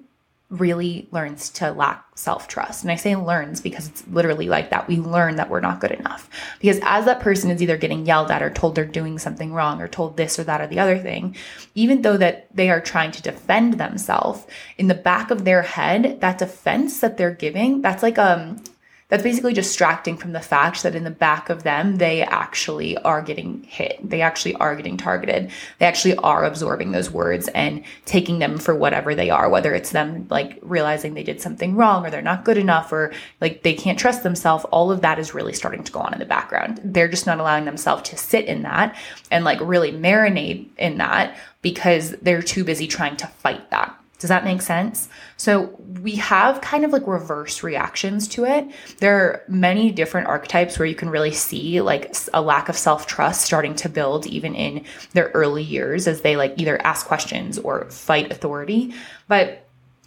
really 0.50 1.08
learns 1.12 1.48
to 1.48 1.70
lack 1.70 2.04
self 2.16 2.48
trust. 2.48 2.82
And 2.82 2.90
I 2.90 2.96
say 2.96 3.14
learns 3.16 3.60
because 3.60 3.88
it's 3.88 4.06
literally 4.08 4.48
like 4.48 4.70
that. 4.70 4.88
We 4.88 4.98
learn 4.98 5.36
that 5.36 5.48
we're 5.48 5.60
not 5.60 5.80
good 5.80 5.92
enough. 5.92 6.28
Because 6.60 6.80
as 6.82 7.04
that 7.04 7.20
person 7.20 7.50
is 7.50 7.62
either 7.62 7.76
getting 7.76 8.04
yelled 8.04 8.30
at 8.30 8.42
or 8.42 8.50
told 8.50 8.74
they're 8.74 8.84
doing 8.84 9.18
something 9.18 9.52
wrong 9.52 9.80
or 9.80 9.88
told 9.88 10.16
this 10.16 10.38
or 10.38 10.44
that 10.44 10.60
or 10.60 10.66
the 10.66 10.80
other 10.80 10.98
thing, 10.98 11.36
even 11.74 12.02
though 12.02 12.16
that 12.16 12.54
they 12.54 12.68
are 12.68 12.80
trying 12.80 13.12
to 13.12 13.22
defend 13.22 13.74
themselves, 13.74 14.46
in 14.76 14.88
the 14.88 14.94
back 14.94 15.30
of 15.30 15.44
their 15.44 15.62
head, 15.62 16.20
that 16.20 16.38
defense 16.38 17.00
that 17.00 17.16
they're 17.16 17.30
giving, 17.30 17.80
that's 17.80 18.02
like 18.02 18.18
um 18.18 18.62
that's 19.10 19.22
basically 19.22 19.52
distracting 19.52 20.16
from 20.16 20.32
the 20.32 20.40
fact 20.40 20.82
that 20.82 20.94
in 20.94 21.04
the 21.04 21.10
back 21.10 21.50
of 21.50 21.64
them, 21.64 21.96
they 21.96 22.22
actually 22.22 22.96
are 22.98 23.20
getting 23.20 23.64
hit. 23.64 23.98
They 24.02 24.22
actually 24.22 24.54
are 24.54 24.74
getting 24.74 24.96
targeted. 24.96 25.50
They 25.78 25.86
actually 25.86 26.16
are 26.16 26.44
absorbing 26.44 26.92
those 26.92 27.10
words 27.10 27.48
and 27.48 27.84
taking 28.06 28.38
them 28.38 28.56
for 28.56 28.74
whatever 28.74 29.14
they 29.14 29.28
are, 29.28 29.48
whether 29.48 29.74
it's 29.74 29.90
them 29.90 30.26
like 30.30 30.58
realizing 30.62 31.14
they 31.14 31.22
did 31.22 31.40
something 31.40 31.76
wrong 31.76 32.06
or 32.06 32.10
they're 32.10 32.22
not 32.22 32.44
good 32.44 32.56
enough 32.56 32.92
or 32.92 33.12
like 33.40 33.62
they 33.62 33.74
can't 33.74 33.98
trust 33.98 34.22
themselves. 34.22 34.64
All 34.66 34.90
of 34.90 35.02
that 35.02 35.18
is 35.18 35.34
really 35.34 35.52
starting 35.52 35.84
to 35.84 35.92
go 35.92 36.00
on 36.00 36.14
in 36.14 36.20
the 36.20 36.24
background. 36.24 36.80
They're 36.84 37.08
just 37.08 37.26
not 37.26 37.40
allowing 37.40 37.64
themselves 37.64 38.08
to 38.10 38.16
sit 38.16 38.46
in 38.46 38.62
that 38.62 38.96
and 39.30 39.44
like 39.44 39.58
really 39.60 39.92
marinate 39.92 40.68
in 40.78 40.98
that 40.98 41.36
because 41.62 42.12
they're 42.22 42.42
too 42.42 42.64
busy 42.64 42.86
trying 42.86 43.16
to 43.16 43.26
fight 43.26 43.70
that. 43.70 43.99
Does 44.20 44.28
that 44.28 44.44
make 44.44 44.60
sense? 44.60 45.08
So 45.38 45.76
we 46.02 46.16
have 46.16 46.60
kind 46.60 46.84
of 46.84 46.92
like 46.92 47.06
reverse 47.06 47.62
reactions 47.62 48.28
to 48.28 48.44
it. 48.44 48.70
There 48.98 49.16
are 49.16 49.42
many 49.48 49.90
different 49.90 50.28
archetypes 50.28 50.78
where 50.78 50.86
you 50.86 50.94
can 50.94 51.08
really 51.08 51.32
see 51.32 51.80
like 51.80 52.14
a 52.34 52.42
lack 52.42 52.68
of 52.68 52.76
self 52.76 53.06
trust 53.06 53.40
starting 53.40 53.74
to 53.76 53.88
build 53.88 54.26
even 54.26 54.54
in 54.54 54.84
their 55.14 55.30
early 55.34 55.62
years 55.62 56.06
as 56.06 56.20
they 56.20 56.36
like 56.36 56.54
either 56.58 56.80
ask 56.82 57.06
questions 57.06 57.58
or 57.58 57.86
fight 57.90 58.30
authority. 58.30 58.94
But 59.26 59.66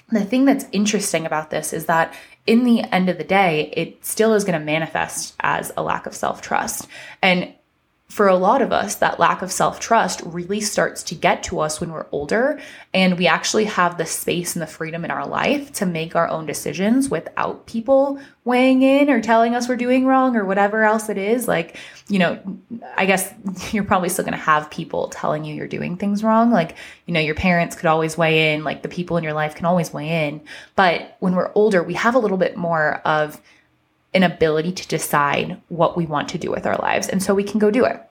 the 0.10 0.24
thing 0.24 0.46
that's 0.46 0.66
interesting 0.72 1.26
about 1.26 1.50
this 1.50 1.74
is 1.74 1.88
that 1.88 2.14
in 2.46 2.66
the 2.66 2.82
end 2.82 3.10
of 3.10 3.18
the 3.18 3.24
day, 3.24 3.74
it 3.76 4.06
still 4.06 4.34
is 4.34 4.44
going 4.44 4.60
to 4.60 4.66
manifest 4.66 5.36
as 5.40 5.72
a 5.76 5.82
lack 5.82 6.06
of 6.06 6.16
self 6.16 6.42
trust. 6.42 6.88
And 7.22 7.54
for 8.10 8.28
a 8.28 8.36
lot 8.36 8.62
of 8.62 8.72
us, 8.72 8.96
that 8.96 9.20
lack 9.20 9.42
of 9.42 9.52
self 9.52 9.80
trust 9.80 10.22
really 10.24 10.62
starts 10.62 11.02
to 11.04 11.16
get 11.16 11.42
to 11.44 11.60
us 11.60 11.82
when 11.82 11.92
we're 11.92 12.06
older 12.12 12.62
and 12.94 13.18
we 13.18 13.26
actually 13.26 13.66
have 13.66 13.98
the 13.98 14.06
space 14.06 14.56
and 14.56 14.62
the 14.62 14.68
freedom 14.68 15.04
in 15.04 15.10
our 15.10 15.26
life 15.26 15.72
to 15.74 15.86
make 15.88 16.16
our 16.16 16.28
own 16.28 16.46
decisions 16.46 17.10
without 17.10 17.66
people 17.66 18.20
weighing 18.46 18.84
in 18.84 19.10
or 19.10 19.20
telling 19.20 19.56
us 19.56 19.68
we're 19.68 19.78
doing 19.78 20.06
wrong 20.06 20.36
or 20.36 20.46
whatever 20.46 20.84
else 20.84 21.10
it 21.10 21.18
is. 21.18 21.48
Like, 21.48 21.78
you 22.08 22.20
know, 22.20 22.40
I 22.96 23.08
guess 23.08 23.34
you're 23.74 23.84
probably 23.84 24.10
still 24.10 24.26
going 24.26 24.34
to 24.34 24.38
have 24.38 24.70
people 24.70 25.08
telling 25.08 25.44
you 25.44 25.56
you're 25.56 25.68
doing 25.68 25.98
things 25.98 26.24
wrong. 26.24 26.52
Like, 26.52 26.76
you 27.08 27.16
know, 27.16 27.20
your 27.20 27.36
parents 27.36 27.76
could 27.76 27.88
always 27.88 28.16
weigh 28.16 28.54
in, 28.54 28.64
like 28.64 28.84
the 28.84 28.90
people 28.90 29.18
in 29.18 29.24
your 29.24 29.34
life 29.34 29.56
can 29.56 29.66
always 29.66 29.92
weigh 29.92 30.28
in. 30.28 30.42
But 30.76 31.18
when 31.20 31.36
we're 31.36 31.52
older, 31.56 31.82
we 31.82 31.96
have 31.96 32.14
a 32.14 32.20
little 32.20 32.38
bit 32.38 32.58
more 32.58 33.02
of 33.06 33.42
an 34.14 34.24
ability 34.24 34.72
to 34.72 34.88
decide 34.88 35.60
what 35.70 35.98
we 35.98 36.06
want 36.06 36.30
to 36.30 36.38
do 36.38 36.52
with 36.52 36.66
our 36.66 36.78
lives. 36.78 37.08
And 37.08 37.22
so 37.22 37.34
we 37.34 37.44
can 37.44 37.60
go 37.60 37.72
do 37.72 37.86
it. 37.86 38.02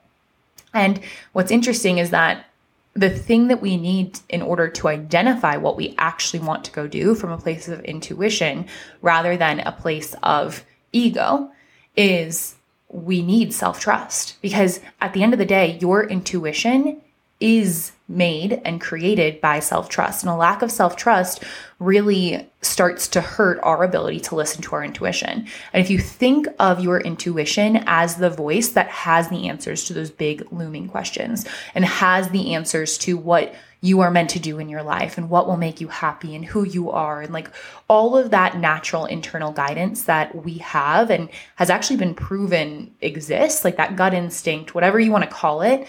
And 0.75 1.01
what's 1.33 1.51
interesting 1.51 1.99
is 1.99 2.11
that 2.11 2.47
the 2.95 3.11
thing 3.11 3.49
that 3.49 3.63
we 3.63 3.77
need 3.77 4.19
in 4.29 4.43
order 4.43 4.69
to 4.69 4.89
identify 4.89 5.57
what 5.57 5.77
we 5.77 5.95
actually 5.99 6.41
want 6.41 6.65
to 6.65 6.73
go 6.73 6.87
do 6.87 7.15
from 7.15 7.31
a 7.31 7.39
place 7.39 7.69
of 7.69 7.81
intuition 7.85 8.67
rather 9.01 9.37
than 9.37 9.61
a 9.61 9.73
place 9.73 10.15
of 10.23 10.65
ego 10.93 11.51
is 11.97 12.57
we 12.89 13.23
need 13.23 13.55
self 13.55 13.81
trust. 13.81 14.37
Because 14.43 14.81
at 15.01 15.13
the 15.13 15.23
end 15.23 15.33
of 15.33 15.39
the 15.39 15.47
day, 15.47 15.79
your 15.81 16.05
intuition 16.05 17.01
is 17.43 17.91
made 18.07 18.61
and 18.65 18.81
created 18.81 19.41
by 19.41 19.59
self 19.59 19.89
trust. 19.89 20.23
And 20.23 20.31
a 20.31 20.37
lack 20.37 20.63
of 20.63 20.71
self 20.71 20.97
trust 20.97 21.43
really 21.79 22.49
starts 22.61 23.09
to 23.09 23.21
hurt 23.21 23.59
our 23.63 23.83
ability 23.83 24.21
to 24.21 24.37
listen 24.37 24.63
to 24.63 24.77
our 24.77 24.85
intuition. 24.85 25.49
And 25.73 25.85
if 25.85 25.91
you 25.91 25.99
think 25.99 26.47
of 26.61 26.81
your 26.81 27.01
intuition 27.01 27.83
as 27.87 28.17
the 28.17 28.31
voice 28.31 28.69
that 28.71 28.89
has 28.89 29.29
the 29.29 29.49
answers 29.49 29.85
to 29.85 29.93
those 29.93 30.11
big 30.11 30.47
looming 30.53 30.89
questions 30.89 31.45
and 31.75 31.85
has 31.85 32.29
the 32.31 32.55
answers 32.55 32.97
to 32.99 33.19
what 33.19 33.53
you 33.85 34.01
are 34.01 34.13
meant 34.13 34.31
to 34.31 34.39
do 34.39 34.61
in 34.61 34.69
your 34.69 34.85
life 34.85 35.19
and 35.19 35.29
what 35.29 35.49
will 35.49 35.57
make 35.57 35.81
you 35.81 35.89
happy 35.89 36.37
and 36.37 36.45
who 36.45 36.65
you 36.65 36.91
are 36.91 37.23
and 37.23 37.33
like 37.33 37.51
all 37.89 38.17
of 38.17 38.31
that 38.31 38.57
natural 38.57 39.07
internal 39.07 39.51
guidance 39.51 40.05
that 40.05 40.33
we 40.45 40.59
have 40.59 41.11
and 41.11 41.29
has 41.57 41.69
actually 41.69 41.97
been 41.97 42.15
proven 42.15 42.95
exists 43.01 43.65
like 43.65 43.77
that 43.77 43.97
gut 43.97 44.15
instinct 44.15 44.73
whatever 44.73 45.01
you 45.01 45.11
want 45.11 45.25
to 45.25 45.31
call 45.31 45.63
it 45.63 45.85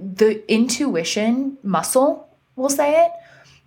the 0.00 0.42
intuition 0.52 1.58
muscle, 1.62 2.28
we'll 2.56 2.70
say 2.70 3.04
it, 3.04 3.12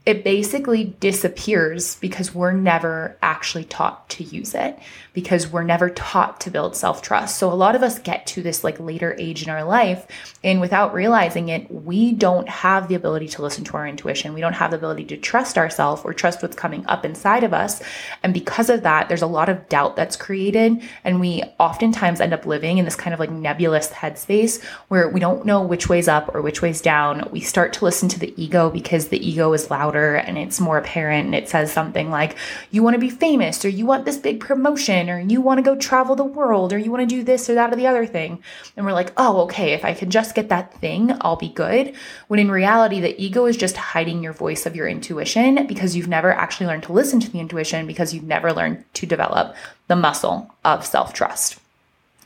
it 0.06 0.24
basically 0.26 0.84
disappears 1.00 1.96
because 1.96 2.36
we're 2.36 2.52
never 2.52 3.18
actually 3.22 3.64
taught 3.64 4.10
to 4.10 4.24
use 4.26 4.54
it 4.54 4.78
because 5.14 5.48
we're 5.48 5.64
never 5.64 5.90
taught 5.90 6.42
to 6.42 6.52
build 6.52 6.76
self-trust. 6.76 7.38
So 7.38 7.50
a 7.50 7.54
lot 7.54 7.76
of 7.76 7.84
us 7.84 8.00
get 8.00 8.28
to 8.28 8.42
this 8.42 8.66
like 8.66 8.80
later 8.82 9.16
age 9.18 9.44
in 9.44 9.50
our 9.50 9.64
life 9.64 10.06
and 10.44 10.60
without 10.60 10.94
realizing 10.94 11.48
it, 11.48 11.72
we 11.72 12.12
don't 12.12 12.50
have 12.50 12.90
the 12.90 12.96
ability 12.96 13.30
to 13.30 13.42
listen 13.42 13.64
to 13.66 13.78
our 13.78 13.88
intuition. 13.88 14.34
We 14.34 14.42
don't 14.42 14.54
have 14.54 14.72
the 14.72 14.78
ability 14.78 15.06
to 15.06 15.18
trust 15.18 15.58
ourselves 15.58 16.02
or 16.04 16.14
trust 16.14 16.42
what's 16.42 16.56
coming 16.56 16.86
up 16.88 17.06
inside 17.06 17.46
of 17.46 17.54
us. 17.54 17.82
And 18.24 18.34
because 18.34 18.70
of 18.70 18.84
that, 18.84 19.08
there's 19.08 19.22
a 19.22 19.28
lot 19.28 19.48
of 19.48 19.70
doubt 19.70 19.96
that's 19.96 20.18
created 20.18 20.82
and 21.06 21.22
we 21.22 21.44
oftentimes 21.60 22.20
end 22.20 22.34
up 22.34 22.46
living 22.46 22.78
in 22.78 22.84
this 22.84 22.96
kind 22.98 23.14
of 23.14 23.22
like 23.22 23.32
nebulous 23.32 23.88
headspace 23.90 24.62
where 24.90 25.08
we 25.08 25.22
don't 25.22 25.46
know 25.46 25.62
which 25.62 25.88
way's 25.88 26.10
up 26.10 26.36
or 26.36 26.42
which 26.42 26.62
way's 26.62 26.82
down. 26.82 27.30
We 27.32 27.40
start 27.40 27.72
to 27.74 27.86
listen 27.86 28.10
to 28.10 28.20
the 28.20 28.34
ego 28.42 28.70
because 28.70 29.08
the 29.08 29.26
ego 29.26 29.54
is 29.54 29.72
loud 29.72 29.93
louder 29.94 30.16
and 30.16 30.38
it's 30.38 30.60
more 30.60 30.78
apparent 30.78 31.26
and 31.26 31.36
it 31.36 31.50
says 31.50 31.72
something 31.72 32.10
like, 32.10 32.36
you 32.72 32.84
want 32.84 32.96
to 32.96 33.00
be 33.00 33.10
famous 33.10 33.64
or 33.64 33.70
you 33.70 33.86
want 33.86 34.06
this 34.06 34.18
big 34.18 34.40
promotion 34.40 35.10
or 35.10 35.20
you 35.20 35.42
want 35.42 35.58
to 35.60 35.64
go 35.64 35.76
travel 35.76 36.16
the 36.16 36.24
world 36.24 36.74
or 36.74 36.78
you 36.78 36.92
want 36.92 37.08
to 37.08 37.16
do 37.16 37.24
this 37.24 37.50
or 37.50 37.56
that 37.56 37.72
or 37.72 37.76
the 37.76 37.88
other 37.88 38.06
thing. 38.06 38.42
And 38.76 38.86
we're 38.86 38.94
like, 38.94 39.14
oh, 39.18 39.42
okay, 39.44 39.74
if 39.74 39.86
I 39.86 39.94
can 39.94 40.10
just 40.10 40.36
get 40.36 40.50
that 40.50 40.74
thing, 40.76 41.16
I'll 41.22 41.36
be 41.36 41.50
good. 41.50 41.94
When 42.28 42.40
in 42.40 42.50
reality, 42.50 43.00
the 43.00 43.20
ego 43.22 43.46
is 43.46 43.58
just 43.58 43.78
hiding 43.78 44.24
your 44.24 44.34
voice 44.34 44.66
of 44.66 44.76
your 44.76 44.88
intuition 44.88 45.68
because 45.68 45.96
you've 45.96 46.08
never 46.08 46.32
actually 46.32 46.68
learned 46.68 46.84
to 46.84 46.94
listen 46.94 47.20
to 47.20 47.32
the 47.32 47.40
intuition 47.40 47.88
because 47.88 48.14
you've 48.14 48.24
never 48.24 48.52
learned 48.52 48.84
to 48.96 49.06
develop 49.06 49.56
the 49.88 49.96
muscle 49.96 50.54
of 50.66 50.86
self 50.86 51.14
trust. 51.14 51.60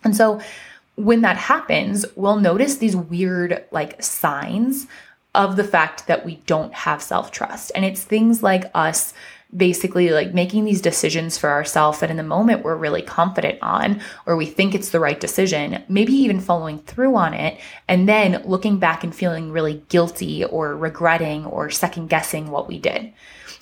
And 0.04 0.16
so, 0.16 0.40
when 0.96 1.22
that 1.22 1.38
happens, 1.38 2.08
we'll 2.16 2.40
notice 2.40 2.78
these 2.78 2.96
weird 2.96 3.64
like 3.72 4.02
signs 4.02 4.88
of 5.38 5.56
the 5.56 5.64
fact 5.64 6.08
that 6.08 6.26
we 6.26 6.36
don't 6.48 6.74
have 6.74 7.02
self 7.02 7.32
trust. 7.32 7.72
And 7.76 7.86
it's 7.86 8.04
things 8.04 8.44
like 8.44 8.66
us 8.74 9.14
basically 9.56 10.10
like 10.10 10.34
making 10.34 10.66
these 10.66 10.82
decisions 10.82 11.38
for 11.38 11.50
ourselves 11.50 12.00
that 12.00 12.12
in 12.12 12.18
the 12.18 12.24
moment 12.24 12.66
we're 12.66 12.76
really 12.76 13.02
confident 13.02 13.58
on 13.62 14.02
or 14.26 14.36
we 14.36 14.46
think 14.46 14.76
it's 14.76 14.90
the 14.90 15.00
right 15.00 15.22
decision, 15.22 15.82
maybe 15.88 16.12
even 16.12 16.42
following 16.42 16.80
through 16.80 17.16
on 17.16 17.34
it, 17.34 17.58
and 17.88 18.10
then 18.10 18.42
looking 18.44 18.78
back 18.78 19.06
and 19.06 19.16
feeling 19.16 19.52
really 19.52 19.82
guilty 19.88 20.44
or 20.44 20.76
regretting 20.76 21.46
or 21.46 21.70
second 21.70 22.10
guessing 22.10 22.52
what 22.52 22.68
we 22.68 22.78
did. 22.78 23.14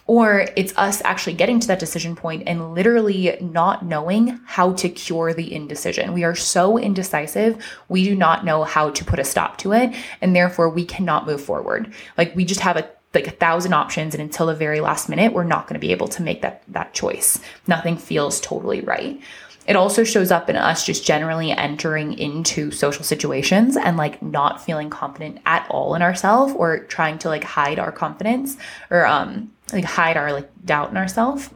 Or 0.08 0.48
it's 0.56 0.74
us 0.78 1.02
actually 1.04 1.34
getting 1.34 1.60
to 1.60 1.68
that 1.68 1.80
decision 1.80 2.16
point 2.16 2.44
and 2.46 2.74
literally 2.76 3.38
not 3.42 3.84
knowing 3.84 4.40
how 4.46 4.74
to 4.74 4.88
cure 4.88 5.34
the 5.34 5.52
indecision. 5.54 6.14
We 6.14 6.24
are 6.24 6.36
so 6.36 6.78
indecisive, 6.78 7.64
we 7.90 8.04
do 8.04 8.16
not 8.16 8.46
know 8.46 8.64
how 8.64 8.92
to 8.92 9.04
put 9.04 9.20
a 9.20 9.24
stop 9.24 9.58
to 9.60 9.74
it, 9.74 9.96
and 10.22 10.36
therefore 10.36 10.70
we 10.70 10.86
cannot 10.86 11.26
move 11.26 11.42
forward. 11.42 11.92
Like 12.18 12.36
we 12.36 12.46
just 12.46 12.62
have 12.62 12.78
a 12.78 12.90
like 13.16 13.28
a 13.28 13.32
thousand 13.32 13.74
options 13.74 14.14
and 14.14 14.22
until 14.22 14.48
the 14.48 14.54
very 14.54 14.82
last 14.82 15.08
minute 15.08 15.32
we're 15.32 15.46
not 15.46 15.68
going 15.68 15.80
to 15.80 15.80
be 15.80 15.94
able 15.94 16.10
to 16.10 16.22
make 16.22 16.42
that 16.42 16.62
that 16.68 16.94
choice 16.94 17.40
nothing 17.66 17.96
feels 17.96 18.42
totally 18.42 18.82
right 18.82 19.22
it 19.68 19.76
also 19.76 20.04
shows 20.04 20.32
up 20.32 20.50
in 20.50 20.56
us 20.56 20.86
just 20.86 21.06
generally 21.06 21.52
entering 21.52 22.18
into 22.20 22.70
social 22.72 23.04
situations 23.04 23.76
and 23.78 23.98
like 23.98 24.22
not 24.22 24.64
feeling 24.64 24.90
confident 24.90 25.40
at 25.46 25.66
all 25.70 25.96
in 25.96 26.02
ourselves 26.02 26.54
or 26.56 26.80
trying 26.80 27.18
to 27.18 27.30
like 27.30 27.44
hide 27.44 27.80
our 27.80 27.92
confidence 27.92 28.58
or 28.92 29.08
um 29.08 29.50
like 29.76 29.84
hide 29.84 30.18
our 30.18 30.34
like 30.34 30.50
doubt 30.66 30.90
in 30.90 30.98
ourselves. 30.98 31.50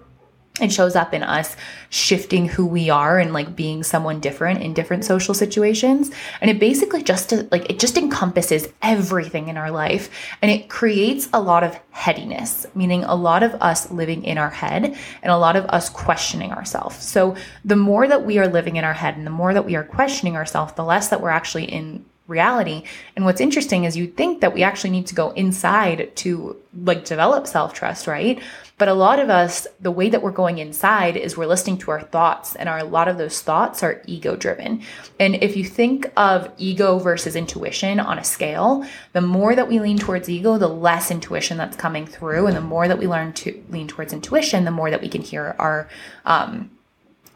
It 0.61 0.73
shows 0.73 0.95
up 0.95 1.13
in 1.13 1.23
us 1.23 1.55
shifting 1.89 2.47
who 2.47 2.65
we 2.65 2.89
are 2.89 3.17
and 3.17 3.33
like 3.33 3.55
being 3.55 3.83
someone 3.83 4.19
different 4.19 4.61
in 4.61 4.73
different 4.73 5.05
social 5.05 5.33
situations. 5.33 6.11
And 6.41 6.51
it 6.51 6.59
basically 6.59 7.01
just 7.01 7.31
like 7.51 7.69
it 7.69 7.79
just 7.79 7.97
encompasses 7.97 8.67
everything 8.81 9.47
in 9.47 9.57
our 9.57 9.71
life. 9.71 10.09
And 10.41 10.51
it 10.51 10.69
creates 10.69 11.29
a 11.33 11.41
lot 11.41 11.63
of 11.63 11.79
headiness 11.91 12.65
meaning 12.75 13.03
a 13.03 13.15
lot 13.15 13.43
of 13.43 13.53
us 13.55 13.91
living 13.91 14.23
in 14.23 14.37
our 14.37 14.49
head 14.49 14.97
and 15.21 15.31
a 15.31 15.37
lot 15.37 15.55
of 15.55 15.65
us 15.65 15.89
questioning 15.89 16.51
ourselves. 16.51 17.03
So 17.03 17.35
the 17.65 17.75
more 17.75 18.07
that 18.07 18.25
we 18.25 18.37
are 18.37 18.47
living 18.47 18.75
in 18.75 18.83
our 18.83 18.93
head 18.93 19.17
and 19.17 19.25
the 19.25 19.31
more 19.31 19.53
that 19.53 19.65
we 19.65 19.75
are 19.75 19.83
questioning 19.83 20.35
ourselves 20.35 20.73
the 20.73 20.83
less 20.83 21.09
that 21.09 21.21
we're 21.21 21.29
actually 21.29 21.65
in 21.65 22.05
reality. 22.29 22.83
And 23.15 23.25
what's 23.25 23.41
interesting 23.41 23.83
is 23.83 23.97
you 23.97 24.07
think 24.07 24.41
that 24.41 24.53
we 24.53 24.63
actually 24.63 24.91
need 24.91 25.07
to 25.07 25.15
go 25.15 25.31
inside 25.31 26.15
to 26.17 26.55
like 26.83 27.03
develop 27.03 27.47
self 27.47 27.73
trust, 27.73 28.07
right? 28.07 28.39
But 28.77 28.87
a 28.87 28.93
lot 28.93 29.19
of 29.19 29.29
us, 29.29 29.67
the 29.81 29.91
way 29.91 30.09
that 30.09 30.21
we're 30.21 30.31
going 30.31 30.59
inside 30.59 31.17
is 31.17 31.35
we're 31.35 31.47
listening 31.47 31.79
to 31.79 31.91
our 31.91 32.01
thoughts, 32.01 32.55
and 32.55 32.69
our, 32.69 32.79
a 32.79 32.83
lot 32.85 33.09
of 33.09 33.17
those 33.17 33.41
thoughts 33.41 33.83
are 33.83 34.01
ego 34.05 34.37
driven. 34.37 34.81
And 35.19 35.35
if 35.35 35.57
you 35.57 35.65
think 35.65 36.09
of 36.15 36.49
ego 36.57 36.97
versus 36.97 37.35
intuition 37.35 37.99
on 37.99 38.17
a 38.17 38.23
scale, 38.23 38.85
the 39.11 39.21
more 39.21 39.53
that 39.53 39.67
we 39.67 39.81
lean 39.81 39.97
towards 39.97 40.29
ego, 40.29 40.57
the 40.57 40.69
less 40.69 41.11
intuition 41.11 41.57
that's 41.57 41.75
coming 41.75 42.07
through. 42.07 42.47
And 42.47 42.55
the 42.55 42.61
more 42.61 42.87
that 42.87 42.97
we 42.97 43.07
learn 43.07 43.33
to 43.33 43.61
lean 43.69 43.89
towards 43.89 44.13
intuition, 44.13 44.63
the 44.63 44.71
more 44.71 44.89
that 44.89 45.01
we 45.01 45.09
can 45.09 45.21
hear 45.21 45.55
our, 45.59 45.89
um, 46.25 46.71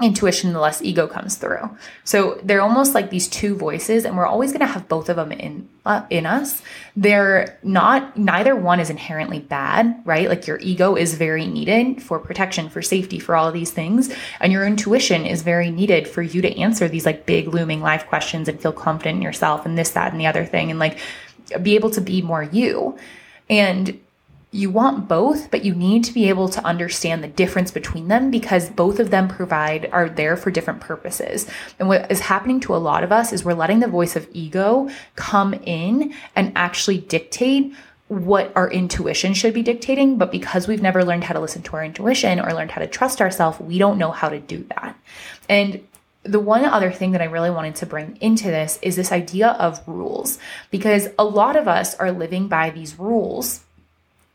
intuition, 0.01 0.53
the 0.53 0.59
less 0.59 0.81
ego 0.81 1.07
comes 1.07 1.35
through. 1.35 1.69
So 2.03 2.39
they're 2.43 2.61
almost 2.61 2.93
like 2.93 3.09
these 3.09 3.27
two 3.27 3.55
voices, 3.55 4.05
and 4.05 4.17
we're 4.17 4.25
always 4.25 4.51
going 4.51 4.61
to 4.61 4.65
have 4.65 4.87
both 4.87 5.09
of 5.09 5.15
them 5.15 5.31
in 5.31 5.69
uh, 5.85 6.05
in 6.09 6.25
us. 6.25 6.61
They're 6.95 7.59
not 7.63 8.17
neither 8.17 8.55
one 8.55 8.79
is 8.79 8.89
inherently 8.89 9.39
bad, 9.39 10.01
right? 10.05 10.27
Like 10.27 10.47
your 10.47 10.59
ego 10.59 10.95
is 10.95 11.15
very 11.15 11.45
needed 11.45 12.01
for 12.01 12.19
protection, 12.19 12.69
for 12.69 12.81
safety, 12.81 13.19
for 13.19 13.35
all 13.35 13.47
of 13.47 13.53
these 13.53 13.71
things, 13.71 14.13
and 14.39 14.51
your 14.51 14.65
intuition 14.65 15.25
is 15.25 15.41
very 15.43 15.69
needed 15.69 16.07
for 16.07 16.21
you 16.21 16.41
to 16.41 16.59
answer 16.59 16.87
these 16.87 17.05
like 17.05 17.25
big 17.25 17.53
looming 17.53 17.81
life 17.81 18.07
questions 18.07 18.47
and 18.47 18.59
feel 18.59 18.73
confident 18.73 19.17
in 19.17 19.21
yourself 19.21 19.65
and 19.65 19.77
this, 19.77 19.91
that, 19.91 20.11
and 20.11 20.19
the 20.19 20.27
other 20.27 20.45
thing, 20.45 20.69
and 20.71 20.79
like 20.79 20.97
be 21.61 21.75
able 21.75 21.89
to 21.91 22.01
be 22.01 22.21
more 22.21 22.43
you. 22.43 22.97
And 23.49 23.99
you 24.53 24.69
want 24.69 25.07
both, 25.07 25.49
but 25.49 25.65
you 25.65 25.73
need 25.73 26.03
to 26.03 26.13
be 26.13 26.29
able 26.29 26.47
to 26.47 26.63
understand 26.63 27.23
the 27.23 27.27
difference 27.27 27.71
between 27.71 28.07
them 28.07 28.29
because 28.29 28.69
both 28.69 28.99
of 28.99 29.09
them 29.09 29.27
provide 29.27 29.89
are 29.91 30.07
there 30.07 30.37
for 30.37 30.51
different 30.51 30.79
purposes. 30.79 31.49
And 31.79 31.87
what 31.87 32.11
is 32.11 32.19
happening 32.19 32.59
to 32.61 32.75
a 32.75 32.77
lot 32.77 33.03
of 33.03 33.11
us 33.11 33.33
is 33.33 33.43
we're 33.43 33.53
letting 33.53 33.79
the 33.79 33.87
voice 33.87 34.15
of 34.15 34.27
ego 34.31 34.89
come 35.15 35.53
in 35.53 36.13
and 36.35 36.51
actually 36.55 36.99
dictate 36.99 37.73
what 38.09 38.51
our 38.55 38.69
intuition 38.69 39.33
should 39.33 39.55
be 39.55 39.63
dictating, 39.63 40.17
but 40.17 40.31
because 40.31 40.67
we've 40.67 40.83
never 40.83 41.03
learned 41.03 41.23
how 41.23 41.33
to 41.33 41.39
listen 41.39 41.63
to 41.63 41.75
our 41.75 41.83
intuition 41.83 42.39
or 42.39 42.53
learned 42.53 42.69
how 42.69 42.81
to 42.81 42.87
trust 42.87 43.21
ourselves, 43.21 43.59
we 43.59 43.79
don't 43.79 43.97
know 43.97 44.11
how 44.11 44.29
to 44.29 44.39
do 44.39 44.63
that. 44.75 44.95
And 45.49 45.87
the 46.21 46.39
one 46.39 46.63
other 46.63 46.91
thing 46.91 47.11
that 47.13 47.21
I 47.21 47.25
really 47.25 47.49
wanted 47.49 47.75
to 47.77 47.85
bring 47.87 48.17
into 48.21 48.45
this 48.45 48.77
is 48.83 48.95
this 48.95 49.11
idea 49.11 49.49
of 49.49 49.81
rules, 49.87 50.37
because 50.69 51.09
a 51.17 51.25
lot 51.25 51.55
of 51.55 51.67
us 51.67 51.95
are 51.95 52.11
living 52.11 52.47
by 52.47 52.69
these 52.69 52.99
rules 52.99 53.61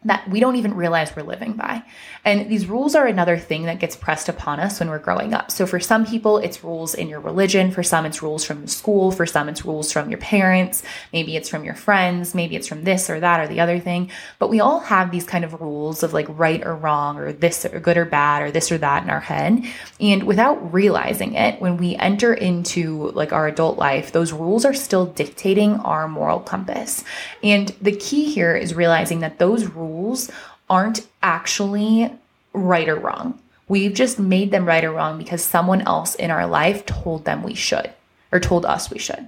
that 0.04 0.28
we 0.30 0.38
don't 0.38 0.54
even 0.54 0.74
realize 0.74 1.14
we're 1.16 1.24
living 1.24 1.54
by. 1.54 1.82
And 2.24 2.48
these 2.48 2.66
rules 2.66 2.94
are 2.94 3.08
another 3.08 3.36
thing 3.36 3.64
that 3.64 3.80
gets 3.80 3.96
pressed 3.96 4.28
upon 4.28 4.60
us 4.60 4.78
when 4.78 4.90
we're 4.90 5.00
growing 5.00 5.34
up. 5.34 5.50
So 5.50 5.66
for 5.66 5.80
some 5.80 6.06
people, 6.06 6.38
it's 6.38 6.62
rules 6.62 6.94
in 6.94 7.08
your 7.08 7.18
religion. 7.18 7.72
For 7.72 7.82
some, 7.82 8.06
it's 8.06 8.22
rules 8.22 8.44
from 8.44 8.68
school. 8.68 9.10
For 9.10 9.26
some, 9.26 9.48
it's 9.48 9.64
rules 9.64 9.90
from 9.90 10.08
your 10.08 10.20
parents. 10.20 10.84
Maybe 11.12 11.36
it's 11.36 11.48
from 11.48 11.64
your 11.64 11.74
friends. 11.74 12.32
Maybe 12.32 12.54
it's 12.54 12.68
from 12.68 12.84
this 12.84 13.10
or 13.10 13.18
that 13.18 13.40
or 13.40 13.48
the 13.48 13.58
other 13.58 13.80
thing. 13.80 14.12
But 14.38 14.50
we 14.50 14.60
all 14.60 14.78
have 14.78 15.10
these 15.10 15.24
kind 15.24 15.44
of 15.44 15.60
rules 15.60 16.04
of 16.04 16.12
like 16.12 16.26
right 16.28 16.64
or 16.64 16.76
wrong 16.76 17.18
or 17.18 17.32
this 17.32 17.64
or 17.64 17.80
good 17.80 17.96
or 17.96 18.04
bad 18.04 18.42
or 18.42 18.52
this 18.52 18.70
or 18.70 18.78
that 18.78 19.02
in 19.02 19.10
our 19.10 19.18
head. 19.20 19.64
And 19.98 20.22
without 20.22 20.72
realizing 20.72 21.34
it, 21.34 21.60
when 21.60 21.76
we 21.76 21.96
enter 21.96 22.32
into 22.32 23.10
like 23.10 23.32
our 23.32 23.48
adult 23.48 23.78
life, 23.78 24.12
those 24.12 24.32
rules 24.32 24.64
are 24.64 24.74
still 24.74 25.06
dictating 25.06 25.74
our 25.80 26.06
moral 26.06 26.38
compass. 26.38 27.02
And 27.42 27.74
the 27.82 27.96
key 27.96 28.32
here 28.32 28.54
is 28.54 28.74
realizing 28.74 29.20
that 29.20 29.40
those 29.40 29.66
rules 29.66 29.87
rules 29.88 30.30
aren't 30.68 31.06
actually 31.22 32.10
right 32.52 32.88
or 32.88 32.96
wrong. 32.96 33.38
We've 33.68 33.94
just 33.94 34.18
made 34.18 34.50
them 34.50 34.66
right 34.66 34.84
or 34.84 34.92
wrong 34.92 35.18
because 35.18 35.42
someone 35.42 35.82
else 35.82 36.14
in 36.14 36.30
our 36.30 36.46
life 36.46 36.86
told 36.86 37.24
them 37.24 37.42
we 37.42 37.54
should 37.54 37.90
or 38.32 38.40
told 38.40 38.64
us 38.64 38.90
we 38.90 38.98
should. 38.98 39.26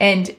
And 0.00 0.34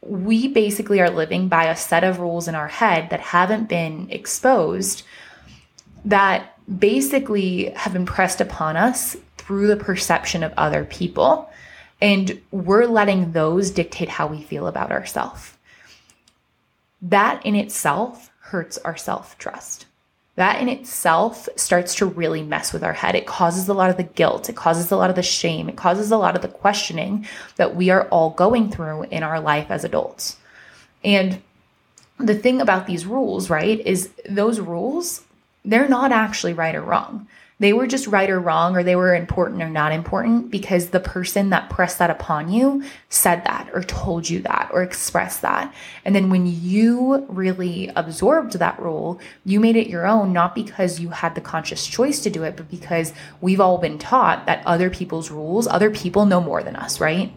we 0.00 0.48
basically 0.48 1.00
are 1.00 1.10
living 1.10 1.48
by 1.48 1.64
a 1.64 1.76
set 1.76 2.04
of 2.04 2.20
rules 2.20 2.48
in 2.48 2.54
our 2.54 2.68
head 2.68 3.10
that 3.10 3.20
haven't 3.20 3.68
been 3.68 4.08
exposed 4.10 5.02
that 6.04 6.56
basically 6.78 7.70
have 7.70 7.92
been 7.92 8.06
pressed 8.06 8.40
upon 8.40 8.76
us 8.76 9.16
through 9.36 9.66
the 9.66 9.76
perception 9.76 10.42
of 10.42 10.52
other 10.56 10.84
people. 10.84 11.50
And 12.00 12.40
we're 12.50 12.86
letting 12.86 13.32
those 13.32 13.70
dictate 13.70 14.08
how 14.08 14.28
we 14.28 14.42
feel 14.42 14.66
about 14.68 14.92
ourselves. 14.92 15.52
That 17.02 17.44
in 17.44 17.54
itself 17.54 18.30
hurts 18.48 18.78
our 18.78 18.96
self 18.96 19.36
trust. 19.38 19.86
That 20.36 20.62
in 20.62 20.68
itself 20.68 21.48
starts 21.56 21.96
to 21.96 22.06
really 22.06 22.42
mess 22.42 22.72
with 22.72 22.84
our 22.84 22.92
head. 22.92 23.16
It 23.16 23.26
causes 23.26 23.68
a 23.68 23.74
lot 23.74 23.90
of 23.90 23.96
the 23.96 24.04
guilt. 24.04 24.48
It 24.48 24.54
causes 24.54 24.92
a 24.92 24.96
lot 24.96 25.10
of 25.10 25.16
the 25.16 25.22
shame. 25.22 25.68
It 25.68 25.76
causes 25.76 26.12
a 26.12 26.16
lot 26.16 26.36
of 26.36 26.42
the 26.42 26.48
questioning 26.48 27.26
that 27.56 27.74
we 27.74 27.90
are 27.90 28.06
all 28.08 28.30
going 28.30 28.70
through 28.70 29.04
in 29.04 29.24
our 29.24 29.40
life 29.40 29.66
as 29.68 29.82
adults. 29.82 30.36
And 31.02 31.42
the 32.18 32.36
thing 32.36 32.60
about 32.60 32.86
these 32.86 33.04
rules, 33.04 33.50
right, 33.50 33.80
is 33.84 34.10
those 34.28 34.60
rules, 34.60 35.24
they're 35.64 35.88
not 35.88 36.12
actually 36.12 36.52
right 36.52 36.74
or 36.74 36.82
wrong 36.82 37.26
they 37.60 37.72
were 37.72 37.88
just 37.88 38.06
right 38.06 38.30
or 38.30 38.38
wrong, 38.38 38.76
or 38.76 38.84
they 38.84 38.94
were 38.94 39.14
important 39.14 39.62
or 39.62 39.68
not 39.68 39.90
important 39.90 40.50
because 40.50 40.90
the 40.90 41.00
person 41.00 41.50
that 41.50 41.68
pressed 41.68 41.98
that 41.98 42.10
upon 42.10 42.52
you 42.52 42.84
said 43.08 43.44
that, 43.44 43.68
or 43.72 43.82
told 43.82 44.30
you 44.30 44.40
that, 44.42 44.70
or 44.72 44.82
expressed 44.82 45.42
that. 45.42 45.74
And 46.04 46.14
then 46.14 46.30
when 46.30 46.46
you 46.46 47.26
really 47.28 47.90
absorbed 47.96 48.52
that 48.54 48.80
rule, 48.80 49.20
you 49.44 49.58
made 49.58 49.74
it 49.74 49.88
your 49.88 50.06
own, 50.06 50.32
not 50.32 50.54
because 50.54 51.00
you 51.00 51.10
had 51.10 51.34
the 51.34 51.40
conscious 51.40 51.86
choice 51.86 52.20
to 52.20 52.30
do 52.30 52.44
it, 52.44 52.56
but 52.56 52.70
because 52.70 53.12
we've 53.40 53.60
all 53.60 53.78
been 53.78 53.98
taught 53.98 54.46
that 54.46 54.64
other 54.64 54.88
people's 54.88 55.30
rules, 55.30 55.66
other 55.66 55.90
people 55.90 56.26
know 56.26 56.40
more 56.40 56.62
than 56.62 56.76
us, 56.76 57.00
right? 57.00 57.32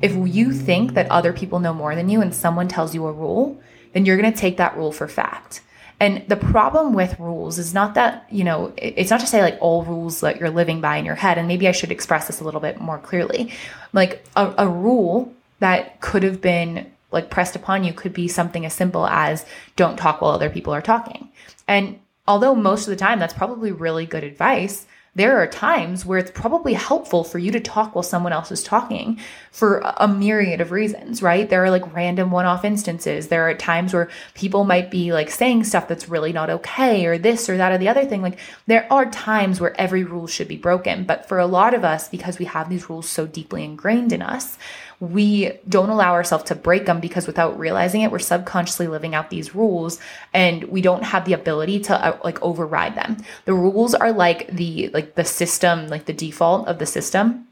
If 0.00 0.12
you 0.34 0.52
think 0.52 0.94
that 0.94 1.08
other 1.08 1.32
people 1.32 1.60
know 1.60 1.72
more 1.72 1.94
than 1.94 2.08
you 2.08 2.20
and 2.20 2.34
someone 2.34 2.66
tells 2.66 2.96
you 2.96 3.06
a 3.06 3.12
rule, 3.12 3.62
then 3.92 4.04
you're 4.06 4.16
going 4.16 4.32
to 4.32 4.38
take 4.38 4.56
that 4.56 4.76
rule 4.76 4.90
for 4.90 5.06
fact. 5.06 5.62
And 6.02 6.24
the 6.26 6.34
problem 6.34 6.94
with 6.94 7.20
rules 7.20 7.60
is 7.60 7.72
not 7.72 7.94
that, 7.94 8.26
you 8.28 8.42
know, 8.42 8.72
it's 8.76 9.08
not 9.08 9.20
to 9.20 9.26
say 9.28 9.40
like 9.40 9.56
all 9.60 9.84
rules 9.84 10.18
that 10.18 10.40
you're 10.40 10.50
living 10.50 10.80
by 10.80 10.96
in 10.96 11.04
your 11.04 11.14
head. 11.14 11.38
And 11.38 11.46
maybe 11.46 11.68
I 11.68 11.70
should 11.70 11.92
express 11.92 12.26
this 12.26 12.40
a 12.40 12.44
little 12.44 12.60
bit 12.60 12.80
more 12.80 12.98
clearly. 12.98 13.52
Like 13.92 14.24
a, 14.34 14.52
a 14.58 14.68
rule 14.68 15.32
that 15.60 16.00
could 16.00 16.24
have 16.24 16.40
been 16.40 16.90
like 17.12 17.30
pressed 17.30 17.54
upon 17.54 17.84
you 17.84 17.92
could 17.92 18.12
be 18.12 18.26
something 18.26 18.66
as 18.66 18.74
simple 18.74 19.06
as 19.06 19.46
don't 19.76 19.96
talk 19.96 20.20
while 20.20 20.32
other 20.32 20.50
people 20.50 20.74
are 20.74 20.82
talking. 20.82 21.28
And 21.68 22.00
although 22.26 22.56
most 22.56 22.88
of 22.88 22.90
the 22.90 22.96
time 22.96 23.20
that's 23.20 23.32
probably 23.32 23.70
really 23.70 24.04
good 24.04 24.24
advice, 24.24 24.86
there 25.14 25.36
are 25.36 25.46
times 25.46 26.06
where 26.06 26.18
it's 26.18 26.30
probably 26.30 26.72
helpful 26.72 27.22
for 27.22 27.38
you 27.38 27.52
to 27.52 27.60
talk 27.60 27.94
while 27.94 28.02
someone 28.02 28.32
else 28.32 28.50
is 28.50 28.62
talking 28.62 29.20
for 29.50 29.80
a 29.98 30.08
myriad 30.08 30.62
of 30.62 30.70
reasons, 30.70 31.20
right? 31.20 31.50
There 31.50 31.62
are 31.62 31.70
like 31.70 31.94
random 31.94 32.30
one 32.30 32.46
off 32.46 32.64
instances. 32.64 33.28
There 33.28 33.46
are 33.46 33.54
times 33.54 33.92
where 33.92 34.08
people 34.32 34.64
might 34.64 34.90
be 34.90 35.12
like 35.12 35.30
saying 35.30 35.64
stuff 35.64 35.86
that's 35.86 36.08
really 36.08 36.32
not 36.32 36.48
okay 36.48 37.04
or 37.04 37.18
this 37.18 37.50
or 37.50 37.58
that 37.58 37.72
or 37.72 37.78
the 37.78 37.88
other 37.88 38.06
thing. 38.06 38.22
Like 38.22 38.38
there 38.66 38.90
are 38.90 39.04
times 39.10 39.60
where 39.60 39.78
every 39.78 40.02
rule 40.02 40.26
should 40.26 40.48
be 40.48 40.56
broken. 40.56 41.04
But 41.04 41.28
for 41.28 41.38
a 41.38 41.46
lot 41.46 41.74
of 41.74 41.84
us, 41.84 42.08
because 42.08 42.38
we 42.38 42.46
have 42.46 42.70
these 42.70 42.88
rules 42.88 43.06
so 43.06 43.26
deeply 43.26 43.64
ingrained 43.64 44.14
in 44.14 44.22
us, 44.22 44.56
we 45.02 45.50
don't 45.68 45.90
allow 45.90 46.12
ourselves 46.12 46.44
to 46.44 46.54
break 46.54 46.86
them 46.86 47.00
because 47.00 47.26
without 47.26 47.58
realizing 47.58 48.02
it, 48.02 48.12
we're 48.12 48.20
subconsciously 48.20 48.86
living 48.86 49.16
out 49.16 49.30
these 49.30 49.52
rules 49.52 49.98
and 50.32 50.62
we 50.64 50.80
don't 50.80 51.02
have 51.02 51.24
the 51.24 51.32
ability 51.32 51.80
to 51.80 52.06
uh, 52.06 52.16
like 52.22 52.40
override 52.40 52.94
them. 52.94 53.16
The 53.44 53.52
rules 53.52 53.96
are 53.96 54.12
like 54.12 54.46
the 54.46 54.90
like 54.90 55.16
the 55.16 55.24
system, 55.24 55.88
like 55.88 56.04
the 56.04 56.12
default 56.12 56.68
of 56.68 56.78
the 56.78 56.86
system. 56.86 57.48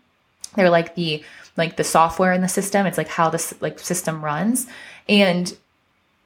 They're 0.54 0.70
like 0.70 0.94
the 0.94 1.24
like 1.56 1.76
the 1.76 1.82
software 1.82 2.32
in 2.32 2.40
the 2.40 2.46
system. 2.46 2.86
It's 2.86 2.96
like 2.96 3.08
how 3.08 3.30
this 3.30 3.52
like 3.60 3.80
system 3.80 4.24
runs. 4.24 4.68
And 5.08 5.52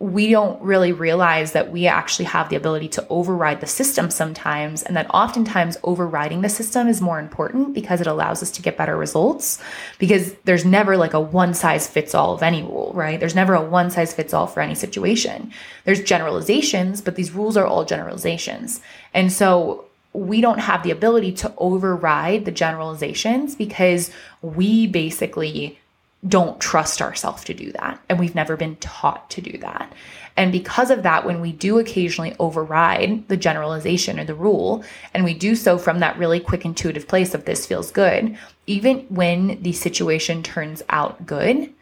we 0.04 0.28
don't 0.28 0.60
really 0.60 0.92
realize 0.92 1.52
that 1.52 1.72
we 1.72 1.86
actually 1.86 2.26
have 2.26 2.50
the 2.50 2.56
ability 2.56 2.88
to 2.88 3.06
override 3.08 3.62
the 3.62 3.66
system 3.66 4.10
sometimes, 4.10 4.82
and 4.82 4.96
that 4.96 5.08
oftentimes 5.08 5.78
overriding 5.82 6.42
the 6.42 6.48
system 6.50 6.88
is 6.88 7.00
more 7.00 7.18
important 7.18 7.72
because 7.72 8.02
it 8.02 8.06
allows 8.06 8.42
us 8.42 8.50
to 8.50 8.60
get 8.60 8.76
better 8.76 8.98
results. 8.98 9.62
Because 9.98 10.34
there's 10.44 10.66
never 10.66 10.98
like 10.98 11.14
a 11.14 11.20
one 11.20 11.54
size 11.54 11.86
fits 11.86 12.14
all 12.14 12.34
of 12.34 12.42
any 12.42 12.62
rule, 12.62 12.92
right? 12.94 13.18
There's 13.18 13.34
never 13.34 13.54
a 13.54 13.64
one 13.64 13.90
size 13.90 14.12
fits 14.12 14.34
all 14.34 14.46
for 14.46 14.60
any 14.60 14.74
situation. 14.74 15.50
There's 15.84 16.02
generalizations, 16.02 17.00
but 17.00 17.16
these 17.16 17.32
rules 17.32 17.56
are 17.56 17.66
all 17.66 17.86
generalizations. 17.86 18.82
And 19.14 19.32
so 19.32 19.86
we 20.12 20.42
don't 20.42 20.60
have 20.60 20.82
the 20.82 20.90
ability 20.90 21.32
to 21.32 21.54
override 21.56 22.44
the 22.44 22.52
generalizations 22.52 23.54
because 23.54 24.10
we 24.42 24.86
basically 24.86 25.78
don't 26.26 26.60
trust 26.60 27.02
ourselves 27.02 27.44
to 27.44 27.54
do 27.54 27.72
that. 27.72 28.00
And 28.08 28.18
we've 28.18 28.34
never 28.34 28.56
been 28.56 28.76
taught 28.76 29.28
to 29.30 29.40
do 29.40 29.58
that. 29.58 29.92
And 30.36 30.50
because 30.50 30.90
of 30.90 31.02
that, 31.02 31.24
when 31.24 31.40
we 31.40 31.52
do 31.52 31.78
occasionally 31.78 32.34
override 32.38 33.28
the 33.28 33.36
generalization 33.36 34.18
or 34.18 34.24
the 34.24 34.34
rule, 34.34 34.84
and 35.12 35.24
we 35.24 35.34
do 35.34 35.54
so 35.54 35.78
from 35.78 36.00
that 36.00 36.18
really 36.18 36.40
quick 36.40 36.64
intuitive 36.64 37.06
place 37.06 37.34
of 37.34 37.44
this 37.44 37.66
feels 37.66 37.90
good, 37.90 38.36
even 38.66 39.00
when 39.10 39.62
the 39.62 39.72
situation 39.72 40.42
turns 40.42 40.82
out 40.88 41.24
good, 41.26 41.72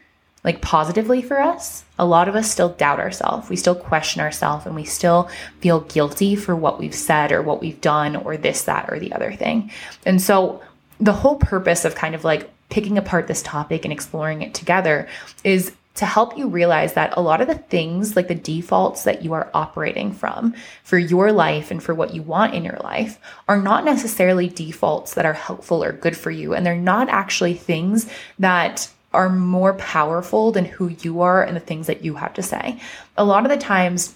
like 0.43 0.61
positively 0.61 1.21
for 1.21 1.39
us, 1.39 1.85
a 1.97 2.05
lot 2.05 2.27
of 2.27 2.35
us 2.35 2.51
still 2.51 2.69
doubt 2.69 2.99
ourselves. 2.99 3.49
We 3.49 3.55
still 3.55 3.75
question 3.75 4.21
ourselves 4.21 4.65
and 4.65 4.75
we 4.75 4.83
still 4.83 5.29
feel 5.61 5.79
guilty 5.81 6.35
for 6.35 6.55
what 6.55 6.79
we've 6.79 6.93
said 6.93 7.31
or 7.31 7.41
what 7.41 7.61
we've 7.61 7.79
done 7.79 8.17
or 8.17 8.35
this, 8.35 8.63
that, 8.63 8.89
or 8.89 8.99
the 8.99 9.13
other 9.13 9.31
thing. 9.31 9.71
And 10.05 10.21
so 10.21 10.61
the 10.99 11.13
whole 11.13 11.37
purpose 11.37 11.85
of 11.85 11.95
kind 11.95 12.13
of 12.13 12.25
like 12.25 12.49
picking 12.73 12.97
apart 12.97 13.27
this 13.27 13.43
topic 13.43 13.85
and 13.85 13.93
exploring 13.93 14.41
it 14.41 14.55
together 14.55 15.07
is 15.43 15.73
to 15.93 16.07
help 16.07 16.35
you 16.35 16.47
realize 16.47 16.93
that 16.93 17.15
a 17.15 17.21
lot 17.21 17.39
of 17.39 17.47
the 17.47 17.53
things, 17.53 18.15
like 18.15 18.27
the 18.27 18.33
defaults 18.33 19.03
that 19.03 19.23
you 19.23 19.31
are 19.33 19.51
operating 19.53 20.11
from 20.11 20.55
for 20.83 20.97
your 20.97 21.31
life 21.31 21.69
and 21.69 21.83
for 21.83 21.93
what 21.93 22.15
you 22.15 22.23
want 22.23 22.55
in 22.55 22.63
your 22.63 22.79
life, 22.83 23.19
are 23.47 23.61
not 23.61 23.85
necessarily 23.85 24.47
defaults 24.47 25.13
that 25.13 25.23
are 25.23 25.33
helpful 25.33 25.83
or 25.83 25.91
good 25.91 26.17
for 26.17 26.31
you. 26.31 26.55
And 26.55 26.65
they're 26.65 26.75
not 26.75 27.09
actually 27.09 27.53
things 27.53 28.09
that 28.39 28.89
are 29.13 29.29
more 29.29 29.75
powerful 29.75 30.51
than 30.51 30.65
who 30.65 30.87
you 30.87 31.21
are 31.21 31.43
and 31.43 31.55
the 31.55 31.59
things 31.61 31.85
that 31.85 32.03
you 32.03 32.15
have 32.15 32.33
to 32.33 32.41
say. 32.41 32.79
A 33.15 33.23
lot 33.23 33.45
of 33.45 33.51
the 33.51 33.57
times, 33.57 34.15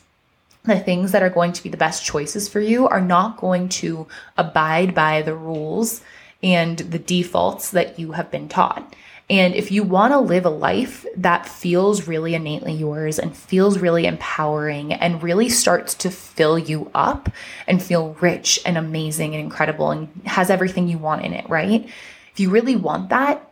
the 0.63 0.79
things 0.79 1.11
that 1.11 1.21
are 1.21 1.29
going 1.29 1.53
to 1.53 1.61
be 1.61 1.69
the 1.69 1.77
best 1.77 2.03
choices 2.03 2.49
for 2.49 2.59
you 2.59 2.87
are 2.87 3.01
not 3.01 3.37
going 3.37 3.69
to 3.69 4.07
abide 4.35 4.95
by 4.95 5.21
the 5.21 5.35
rules 5.35 6.01
and 6.43 6.77
the 6.79 6.99
defaults 6.99 7.71
that 7.71 7.99
you 7.99 8.13
have 8.13 8.31
been 8.31 8.47
taught. 8.47 8.95
And 9.29 9.55
if 9.55 9.71
you 9.71 9.83
want 9.83 10.13
to 10.13 10.19
live 10.19 10.45
a 10.45 10.49
life 10.49 11.05
that 11.17 11.49
feels 11.49 12.07
really 12.07 12.33
innately 12.33 12.71
yours 12.71 13.19
and 13.19 13.35
feels 13.35 13.77
really 13.77 14.05
empowering 14.05 14.93
and 14.93 15.21
really 15.21 15.49
starts 15.49 15.93
to 15.95 16.09
fill 16.09 16.57
you 16.57 16.89
up 16.95 17.29
and 17.67 17.83
feel 17.83 18.15
rich 18.21 18.59
and 18.65 18.77
amazing 18.77 19.35
and 19.35 19.43
incredible 19.43 19.91
and 19.91 20.07
has 20.25 20.49
everything 20.49 20.87
you 20.87 20.97
want 20.97 21.25
in 21.25 21.33
it, 21.33 21.49
right? 21.49 21.89
If 22.31 22.39
you 22.39 22.49
really 22.49 22.77
want 22.77 23.09
that, 23.09 23.51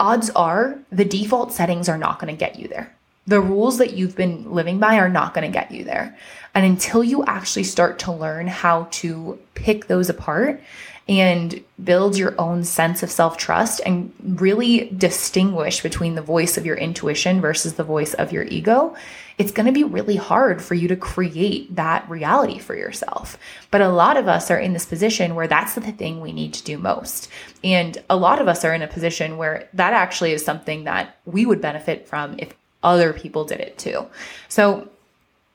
odds 0.00 0.30
are 0.30 0.80
the 0.90 1.04
default 1.04 1.52
settings 1.52 1.88
are 1.88 1.98
not 1.98 2.18
going 2.18 2.34
to 2.34 2.38
get 2.38 2.58
you 2.58 2.66
there. 2.66 2.92
The 3.26 3.40
rules 3.40 3.78
that 3.78 3.94
you've 3.94 4.16
been 4.16 4.52
living 4.52 4.80
by 4.80 4.98
are 4.98 5.08
not 5.08 5.32
going 5.32 5.50
to 5.50 5.52
get 5.52 5.70
you 5.70 5.84
there. 5.84 6.18
And 6.54 6.66
until 6.66 7.04
you 7.04 7.24
actually 7.24 7.64
start 7.64 8.00
to 8.00 8.12
learn 8.12 8.48
how 8.48 8.88
to 8.90 9.38
pick 9.54 9.86
those 9.86 10.10
apart 10.10 10.60
and 11.06 11.62
build 11.82 12.16
your 12.16 12.34
own 12.40 12.64
sense 12.64 13.02
of 13.02 13.10
self 13.10 13.36
trust 13.36 13.80
and 13.84 14.12
really 14.22 14.90
distinguish 14.96 15.82
between 15.82 16.14
the 16.14 16.22
voice 16.22 16.56
of 16.56 16.64
your 16.64 16.76
intuition 16.76 17.40
versus 17.40 17.74
the 17.74 17.84
voice 17.84 18.14
of 18.14 18.32
your 18.32 18.44
ego, 18.44 18.96
it's 19.36 19.52
going 19.52 19.66
to 19.66 19.72
be 19.72 19.84
really 19.84 20.16
hard 20.16 20.62
for 20.62 20.74
you 20.74 20.88
to 20.88 20.96
create 20.96 21.74
that 21.76 22.08
reality 22.08 22.58
for 22.58 22.74
yourself. 22.74 23.36
But 23.70 23.82
a 23.82 23.88
lot 23.88 24.16
of 24.16 24.28
us 24.28 24.50
are 24.50 24.58
in 24.58 24.72
this 24.72 24.86
position 24.86 25.34
where 25.34 25.48
that's 25.48 25.74
the 25.74 25.80
thing 25.80 26.20
we 26.20 26.32
need 26.32 26.54
to 26.54 26.64
do 26.64 26.78
most. 26.78 27.28
And 27.62 27.98
a 28.08 28.16
lot 28.16 28.40
of 28.40 28.48
us 28.48 28.64
are 28.64 28.72
in 28.72 28.82
a 28.82 28.88
position 28.88 29.36
where 29.36 29.68
that 29.74 29.92
actually 29.92 30.32
is 30.32 30.44
something 30.44 30.84
that 30.84 31.16
we 31.26 31.44
would 31.44 31.60
benefit 31.60 32.08
from 32.08 32.36
if 32.38 32.54
other 32.82 33.12
people 33.12 33.44
did 33.44 33.60
it 33.60 33.76
too. 33.76 34.06
So 34.48 34.88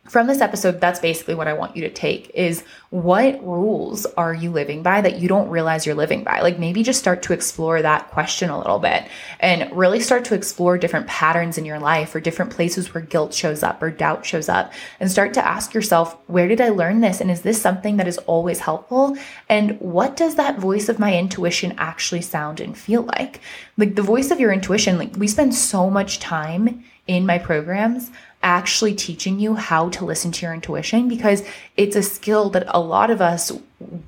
from 0.09 0.25
this 0.25 0.41
episode, 0.41 0.81
that's 0.81 0.99
basically 0.99 1.35
what 1.35 1.47
I 1.47 1.53
want 1.53 1.75
you 1.75 1.83
to 1.83 1.89
take 1.89 2.31
is 2.33 2.63
what 2.89 3.45
rules 3.45 4.07
are 4.07 4.33
you 4.33 4.49
living 4.49 4.81
by 4.81 5.01
that 5.01 5.19
you 5.19 5.27
don't 5.27 5.49
realize 5.49 5.85
you're 5.85 5.93
living 5.93 6.23
by? 6.23 6.41
Like 6.41 6.57
maybe 6.57 6.81
just 6.81 6.99
start 6.99 7.21
to 7.23 7.33
explore 7.33 7.79
that 7.83 8.09
question 8.09 8.49
a 8.49 8.57
little 8.57 8.79
bit 8.79 9.07
and 9.39 9.71
really 9.71 9.99
start 9.99 10.25
to 10.25 10.33
explore 10.33 10.79
different 10.79 11.05
patterns 11.05 11.59
in 11.59 11.65
your 11.65 11.77
life 11.79 12.15
or 12.15 12.19
different 12.19 12.51
places 12.51 12.91
where 12.91 13.03
guilt 13.03 13.35
shows 13.35 13.61
up 13.61 13.83
or 13.83 13.91
doubt 13.91 14.25
shows 14.25 14.49
up 14.49 14.73
and 14.99 15.11
start 15.11 15.35
to 15.35 15.45
ask 15.45 15.75
yourself, 15.75 16.17
where 16.25 16.47
did 16.47 16.59
I 16.59 16.69
learn 16.69 17.01
this? 17.01 17.21
And 17.21 17.29
is 17.29 17.43
this 17.43 17.61
something 17.61 17.97
that 17.97 18.07
is 18.07 18.17
always 18.19 18.59
helpful? 18.59 19.15
And 19.47 19.79
what 19.79 20.17
does 20.17 20.35
that 20.35 20.57
voice 20.57 20.89
of 20.89 20.97
my 20.97 21.15
intuition 21.15 21.75
actually 21.77 22.21
sound 22.21 22.59
and 22.59 22.75
feel 22.75 23.03
like? 23.03 23.41
Like 23.77 23.93
the 23.93 24.01
voice 24.01 24.31
of 24.31 24.39
your 24.39 24.51
intuition, 24.51 24.97
like 24.97 25.15
we 25.17 25.27
spend 25.27 25.53
so 25.53 25.91
much 25.91 26.17
time 26.17 26.83
in 27.05 27.25
my 27.25 27.39
programs 27.39 28.11
actually 28.41 28.93
teaching 28.93 29.39
you 29.39 29.55
how 29.55 29.89
to 29.89 30.05
listen 30.05 30.31
to 30.31 30.45
your 30.45 30.53
intuition 30.53 31.07
because 31.07 31.43
it's 31.75 31.95
a 31.95 32.03
skill 32.03 32.49
that 32.49 32.63
a 32.67 32.79
lot 32.79 33.09
of 33.09 33.21
us 33.21 33.51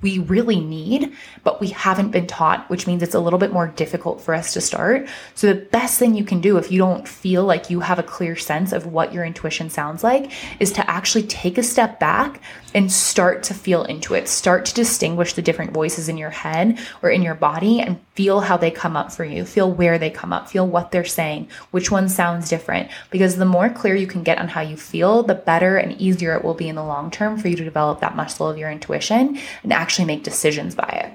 we 0.02 0.20
really 0.20 0.60
need, 0.60 1.14
but 1.44 1.62
we 1.62 1.68
haven't 1.68 2.12
been 2.12 2.28
taught, 2.28 2.70
which 2.70 2.88
means 2.88 3.02
it's 3.02 3.16
a 3.16 3.20
little 3.20 3.40
bit 3.40 3.54
more 3.54 3.68
difficult 3.68 4.20
for 4.20 4.34
us 4.34 4.54
to 4.54 4.62
start. 4.62 5.08
So, 5.34 5.48
the 5.48 5.62
best 5.62 5.98
thing 5.98 6.14
you 6.14 6.26
can 6.26 6.42
do 6.42 6.58
if 6.58 6.72
you 6.72 6.78
don't 6.78 7.08
feel 7.08 7.46
like 7.46 7.70
you 7.70 7.80
have 7.80 7.98
a 7.98 8.04
clear 8.04 8.36
sense 8.36 8.74
of 8.74 8.86
what 8.86 9.14
your 9.14 9.24
intuition 9.24 9.70
sounds 9.70 10.04
like 10.04 10.32
is 10.60 10.74
to 10.74 10.90
actually 10.90 11.24
take 11.24 11.58
a 11.58 11.64
step 11.64 12.00
back 12.00 12.42
and 12.74 12.92
start 12.92 13.44
to 13.44 13.54
feel 13.54 13.84
into 13.84 14.14
it. 14.14 14.28
Start 14.28 14.66
to 14.66 14.74
distinguish 14.74 15.34
the 15.34 15.42
different 15.42 15.72
voices 15.72 16.10
in 16.10 16.18
your 16.18 16.30
head 16.30 16.80
or 17.02 17.10
in 17.10 17.22
your 17.22 17.36
body 17.36 17.82
and 17.82 18.00
feel 18.14 18.42
how 18.42 18.58
they 18.58 18.72
come 18.72 18.96
up 18.96 19.12
for 19.12 19.26
you. 19.26 19.46
Feel 19.46 19.72
where 19.72 19.98
they 19.98 20.10
come 20.10 20.34
up, 20.34 20.50
feel 20.50 20.68
what 20.68 20.92
they're 20.92 21.04
saying, 21.04 21.48
which 21.72 21.92
one 21.92 22.08
sounds 22.08 22.50
different. 22.50 22.90
Because 23.10 23.36
the 23.36 23.46
more 23.46 23.70
clear 23.70 23.96
you 23.96 24.08
can 24.08 24.24
get 24.24 24.38
on 24.38 24.48
how 24.48 24.62
you 24.62 24.78
feel, 24.78 25.24
the 25.24 25.36
better 25.36 25.78
and 25.78 26.00
easier 26.00 26.36
it 26.36 26.44
will 26.44 26.54
be 26.54 26.70
in 26.70 26.76
the 26.76 26.84
long 26.84 27.12
term 27.12 27.38
for 27.38 27.48
you 27.48 27.56
to 27.56 27.64
develop 27.64 28.00
that 28.00 28.16
muscle 28.16 28.50
of 28.50 28.58
your 28.58 28.72
intuition 28.72 29.40
and 29.64 29.74
actually 29.74 30.06
make 30.06 30.24
decisions 30.24 30.76
by 30.76 30.88
it. 31.06 31.14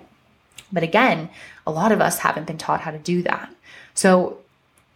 But 0.72 0.82
again, 0.82 1.28
a 1.66 1.70
lot 1.70 1.92
of 1.92 2.00
us 2.00 2.18
haven't 2.18 2.46
been 2.46 2.59
taught 2.59 2.80
how 2.80 2.90
to 2.90 2.98
do 2.98 3.22
that. 3.22 3.52
So 3.94 4.38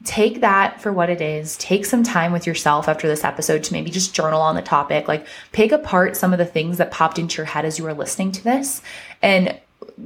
take 0.05 0.41
that 0.41 0.81
for 0.81 0.93
what 0.93 1.11
it 1.11 1.21
is. 1.21 1.57
Take 1.57 1.85
some 1.85 2.03
time 2.03 2.33
with 2.33 2.47
yourself 2.47 2.89
after 2.89 3.07
this 3.07 3.25
episode 3.25 3.63
to 3.65 3.73
maybe 3.73 3.91
just 3.91 4.15
journal 4.15 4.41
on 4.41 4.57
the 4.57 4.63
topic. 4.63 5.09
Like 5.09 5.27
pick 5.53 5.73
apart 5.73 6.17
some 6.17 6.33
of 6.33 6.39
the 6.39 6.47
things 6.47 6.79
that 6.79 6.91
popped 6.91 7.19
into 7.19 7.39
your 7.39 7.47
head 7.47 7.65
as 7.65 7.79
you 7.79 7.85
were 7.85 7.95
listening 7.95 8.33
to 8.33 8.45
this 8.45 8.83
and 9.23 9.59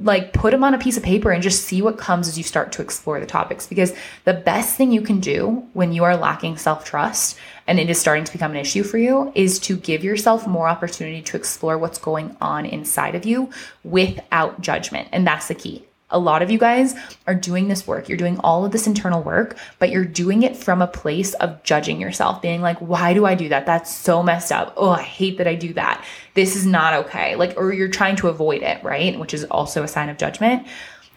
like 0.02 0.32
put 0.32 0.50
them 0.50 0.64
on 0.64 0.74
a 0.74 0.78
piece 0.78 0.96
of 0.96 1.02
paper 1.02 1.30
and 1.30 1.42
just 1.42 1.64
see 1.64 1.82
what 1.82 1.98
comes 1.98 2.28
as 2.28 2.36
you 2.36 2.44
start 2.44 2.72
to 2.72 2.82
explore 2.82 3.20
the 3.20 3.26
topics. 3.26 3.66
Because 3.66 3.94
the 4.24 4.34
best 4.34 4.76
thing 4.76 4.92
you 4.92 5.00
can 5.00 5.20
do 5.20 5.66
when 5.72 5.92
you 5.92 6.04
are 6.04 6.16
lacking 6.16 6.56
self-trust 6.56 7.38
and 7.66 7.78
it 7.78 7.88
is 7.88 7.98
starting 7.98 8.24
to 8.24 8.32
become 8.32 8.50
an 8.50 8.56
issue 8.56 8.82
for 8.82 8.98
you 8.98 9.32
is 9.34 9.58
to 9.60 9.76
give 9.76 10.04
yourself 10.04 10.46
more 10.46 10.68
opportunity 10.68 11.22
to 11.22 11.36
explore 11.36 11.78
what's 11.78 11.98
going 11.98 12.36
on 12.40 12.66
inside 12.66 13.14
of 13.14 13.24
you 13.24 13.50
without 13.82 14.60
judgment. 14.60 15.08
And 15.12 15.26
that's 15.26 15.48
the 15.48 15.54
key 15.54 15.84
a 16.14 16.18
lot 16.18 16.40
of 16.40 16.50
you 16.50 16.58
guys 16.58 16.94
are 17.26 17.34
doing 17.34 17.68
this 17.68 17.86
work. 17.86 18.08
You're 18.08 18.16
doing 18.16 18.38
all 18.38 18.64
of 18.64 18.72
this 18.72 18.86
internal 18.86 19.22
work, 19.22 19.58
but 19.78 19.90
you're 19.90 20.04
doing 20.04 20.42
it 20.44 20.56
from 20.56 20.80
a 20.80 20.86
place 20.86 21.34
of 21.34 21.62
judging 21.64 22.00
yourself, 22.00 22.40
being 22.40 22.62
like, 22.62 22.78
why 22.78 23.12
do 23.12 23.26
I 23.26 23.34
do 23.34 23.48
that? 23.50 23.66
That's 23.66 23.94
so 23.94 24.22
messed 24.22 24.52
up. 24.52 24.72
Oh, 24.76 24.90
I 24.90 25.02
hate 25.02 25.38
that 25.38 25.48
I 25.48 25.56
do 25.56 25.74
that. 25.74 26.02
This 26.34 26.56
is 26.56 26.64
not 26.64 26.94
okay. 27.04 27.34
Like, 27.34 27.54
or 27.56 27.72
you're 27.74 27.88
trying 27.88 28.16
to 28.16 28.28
avoid 28.28 28.62
it, 28.62 28.82
right? 28.82 29.18
Which 29.18 29.34
is 29.34 29.44
also 29.44 29.82
a 29.82 29.88
sign 29.88 30.08
of 30.08 30.16
judgment. 30.16 30.66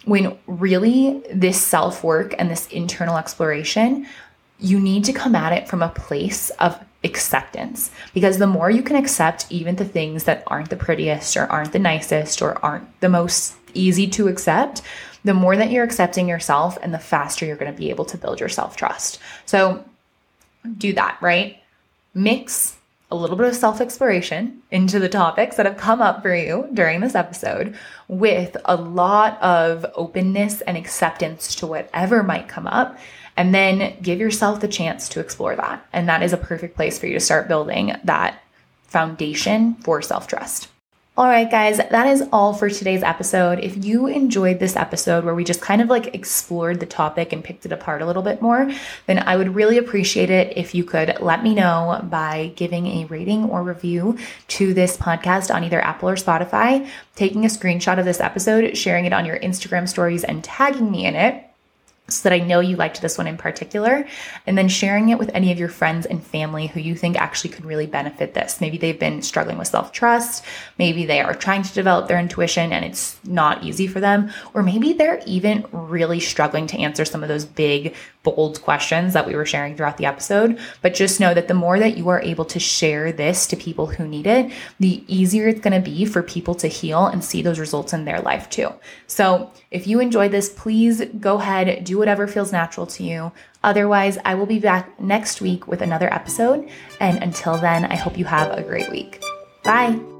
When 0.05 0.37
really 0.47 1.21
this 1.31 1.61
self 1.61 2.03
work 2.03 2.33
and 2.39 2.49
this 2.49 2.67
internal 2.67 3.17
exploration, 3.17 4.07
you 4.59 4.79
need 4.79 5.03
to 5.05 5.13
come 5.13 5.35
at 5.35 5.53
it 5.53 5.67
from 5.67 5.83
a 5.83 5.89
place 5.89 6.49
of 6.51 6.83
acceptance 7.03 7.91
because 8.13 8.39
the 8.39 8.47
more 8.47 8.71
you 8.71 8.81
can 8.81 8.95
accept 8.95 9.45
even 9.51 9.75
the 9.75 9.85
things 9.85 10.23
that 10.23 10.43
aren't 10.47 10.69
the 10.69 10.75
prettiest 10.75 11.37
or 11.37 11.43
aren't 11.43 11.71
the 11.71 11.79
nicest 11.79 12.41
or 12.41 12.57
aren't 12.65 12.99
the 13.01 13.09
most 13.09 13.55
easy 13.77 14.07
to 14.07 14.27
accept, 14.27 14.81
the 15.23 15.33
more 15.33 15.55
that 15.55 15.71
you're 15.71 15.83
accepting 15.83 16.27
yourself 16.27 16.77
and 16.81 16.93
the 16.93 16.99
faster 16.99 17.45
you're 17.45 17.57
going 17.57 17.71
to 17.71 17.77
be 17.77 17.89
able 17.89 18.05
to 18.05 18.17
build 18.17 18.39
your 18.39 18.49
self 18.49 18.75
trust. 18.75 19.19
So 19.45 19.83
do 20.77 20.93
that, 20.93 21.17
right? 21.21 21.57
Mix 22.13 22.77
a 23.09 23.15
little 23.15 23.37
bit 23.37 23.47
of 23.47 23.55
self 23.55 23.79
exploration 23.79 24.61
into 24.71 24.99
the 24.99 25.09
topics 25.09 25.55
that 25.55 25.65
have 25.65 25.77
come 25.77 26.01
up 26.01 26.21
for 26.21 26.35
you 26.35 26.67
during 26.73 26.99
this 26.99 27.15
episode 27.15 27.77
with 28.07 28.57
a 28.65 28.75
lot 28.75 29.41
of 29.41 29.85
openness 29.95 30.61
and 30.61 30.75
acceptance 30.75 31.55
to 31.55 31.67
whatever 31.67 32.23
might 32.23 32.47
come 32.47 32.67
up. 32.67 32.97
And 33.37 33.53
then 33.53 33.95
give 34.01 34.19
yourself 34.19 34.61
the 34.61 34.67
chance 34.67 35.07
to 35.09 35.19
explore 35.19 35.55
that. 35.55 35.85
And 35.93 36.09
that 36.09 36.23
is 36.23 36.33
a 36.33 36.37
perfect 36.37 36.75
place 36.75 36.97
for 36.97 37.05
you 37.05 37.13
to 37.13 37.19
start 37.19 37.47
building 37.47 37.95
that 38.03 38.41
foundation 38.83 39.75
for 39.75 40.01
self 40.01 40.27
trust. 40.27 40.69
All 41.17 41.25
right, 41.25 41.49
guys, 41.49 41.77
that 41.77 42.05
is 42.05 42.23
all 42.31 42.53
for 42.53 42.69
today's 42.69 43.01
episode. 43.01 43.57
If 43.57 43.83
you 43.83 44.05
enjoyed 44.05 44.59
this 44.59 44.75
episode 44.75 45.25
where 45.25 45.33
we 45.33 45.43
just 45.43 45.61
kind 45.61 45.81
of 45.81 45.89
like 45.89 46.13
explored 46.13 46.79
the 46.79 46.85
topic 46.85 47.33
and 47.33 47.43
picked 47.43 47.65
it 47.65 47.71
apart 47.71 48.03
a 48.03 48.05
little 48.05 48.21
bit 48.21 48.39
more, 48.39 48.71
then 49.07 49.17
I 49.17 49.35
would 49.35 49.55
really 49.55 49.79
appreciate 49.79 50.29
it 50.29 50.55
if 50.55 50.75
you 50.75 50.83
could 50.83 51.17
let 51.19 51.41
me 51.41 51.55
know 51.55 52.05
by 52.07 52.53
giving 52.55 52.85
a 52.85 53.05
rating 53.05 53.45
or 53.45 53.63
review 53.63 54.19
to 54.49 54.75
this 54.75 54.95
podcast 54.95 55.51
on 55.51 55.63
either 55.63 55.81
Apple 55.81 56.07
or 56.07 56.17
Spotify, 56.17 56.87
taking 57.15 57.45
a 57.45 57.47
screenshot 57.47 57.97
of 57.97 58.05
this 58.05 58.19
episode, 58.19 58.77
sharing 58.77 59.05
it 59.05 59.13
on 59.13 59.25
your 59.25 59.39
Instagram 59.39 59.89
stories, 59.89 60.23
and 60.23 60.43
tagging 60.43 60.91
me 60.91 61.07
in 61.07 61.15
it 61.15 61.46
so 62.09 62.27
that 62.27 62.35
I 62.35 62.39
know 62.39 62.59
you 62.59 62.75
liked 62.75 63.01
this 63.01 63.17
one 63.17 63.27
in 63.27 63.37
particular, 63.37 64.07
and 64.45 64.57
then 64.57 64.69
sharing 64.69 65.09
it 65.09 65.19
with 65.19 65.29
any 65.33 65.51
of 65.51 65.59
your 65.59 65.69
friends 65.69 66.05
and 66.05 66.23
family 66.23 66.67
who 66.67 66.79
you 66.79 66.95
think 66.95 67.17
actually 67.17 67.49
could 67.49 67.65
really 67.65 67.85
benefit 67.85 68.33
this. 68.33 68.61
Maybe 68.61 68.77
they've 68.77 68.99
been 68.99 69.21
struggling 69.21 69.57
with 69.57 69.67
self 69.67 69.91
trust, 69.91 70.45
maybe 70.77 71.05
they 71.05 71.21
are 71.21 71.33
trying 71.33 71.63
to 71.63 71.73
develop 71.73 72.07
their 72.07 72.19
intuition 72.19 72.71
and 72.71 72.85
it's 72.85 73.19
not 73.25 73.63
easy 73.63 73.87
for 73.87 73.99
them, 73.99 74.31
or 74.53 74.63
maybe 74.63 74.93
they're 74.93 75.21
even 75.25 75.65
really 75.71 76.19
struggling 76.19 76.67
to 76.67 76.79
answer 76.79 77.03
some 77.03 77.23
of 77.23 77.29
those 77.29 77.45
big, 77.45 77.93
bold 78.31 78.61
questions 78.61 79.13
that 79.13 79.25
we 79.25 79.35
were 79.35 79.45
sharing 79.45 79.75
throughout 79.75 79.97
the 79.97 80.05
episode. 80.05 80.59
But 80.81 80.93
just 80.93 81.19
know 81.19 81.33
that 81.33 81.47
the 81.47 81.53
more 81.53 81.79
that 81.79 81.97
you 81.97 82.09
are 82.09 82.21
able 82.21 82.45
to 82.45 82.59
share 82.59 83.11
this 83.11 83.47
to 83.47 83.55
people 83.55 83.87
who 83.87 84.07
need 84.07 84.27
it, 84.27 84.51
the 84.79 85.03
easier 85.07 85.47
it's 85.47 85.61
going 85.61 85.81
to 85.81 85.89
be 85.89 86.05
for 86.05 86.23
people 86.23 86.55
to 86.55 86.67
heal 86.67 87.05
and 87.07 87.23
see 87.23 87.41
those 87.41 87.59
results 87.59 87.93
in 87.93 88.05
their 88.05 88.21
life 88.21 88.49
too. 88.49 88.69
So 89.07 89.51
if 89.71 89.87
you 89.87 89.99
enjoyed 89.99 90.31
this, 90.31 90.49
please 90.49 91.03
go 91.19 91.39
ahead, 91.39 91.83
do 91.83 91.97
whatever 91.97 92.27
feels 92.27 92.51
natural 92.51 92.85
to 92.87 93.03
you. 93.03 93.31
Otherwise, 93.63 94.17
I 94.23 94.35
will 94.35 94.45
be 94.45 94.59
back 94.59 94.99
next 94.99 95.41
week 95.41 95.67
with 95.67 95.81
another 95.81 96.13
episode. 96.13 96.69
And 96.99 97.21
until 97.21 97.57
then, 97.57 97.85
I 97.85 97.95
hope 97.95 98.17
you 98.17 98.25
have 98.25 98.51
a 98.51 98.63
great 98.63 98.89
week. 98.91 99.21
Bye. 99.63 100.16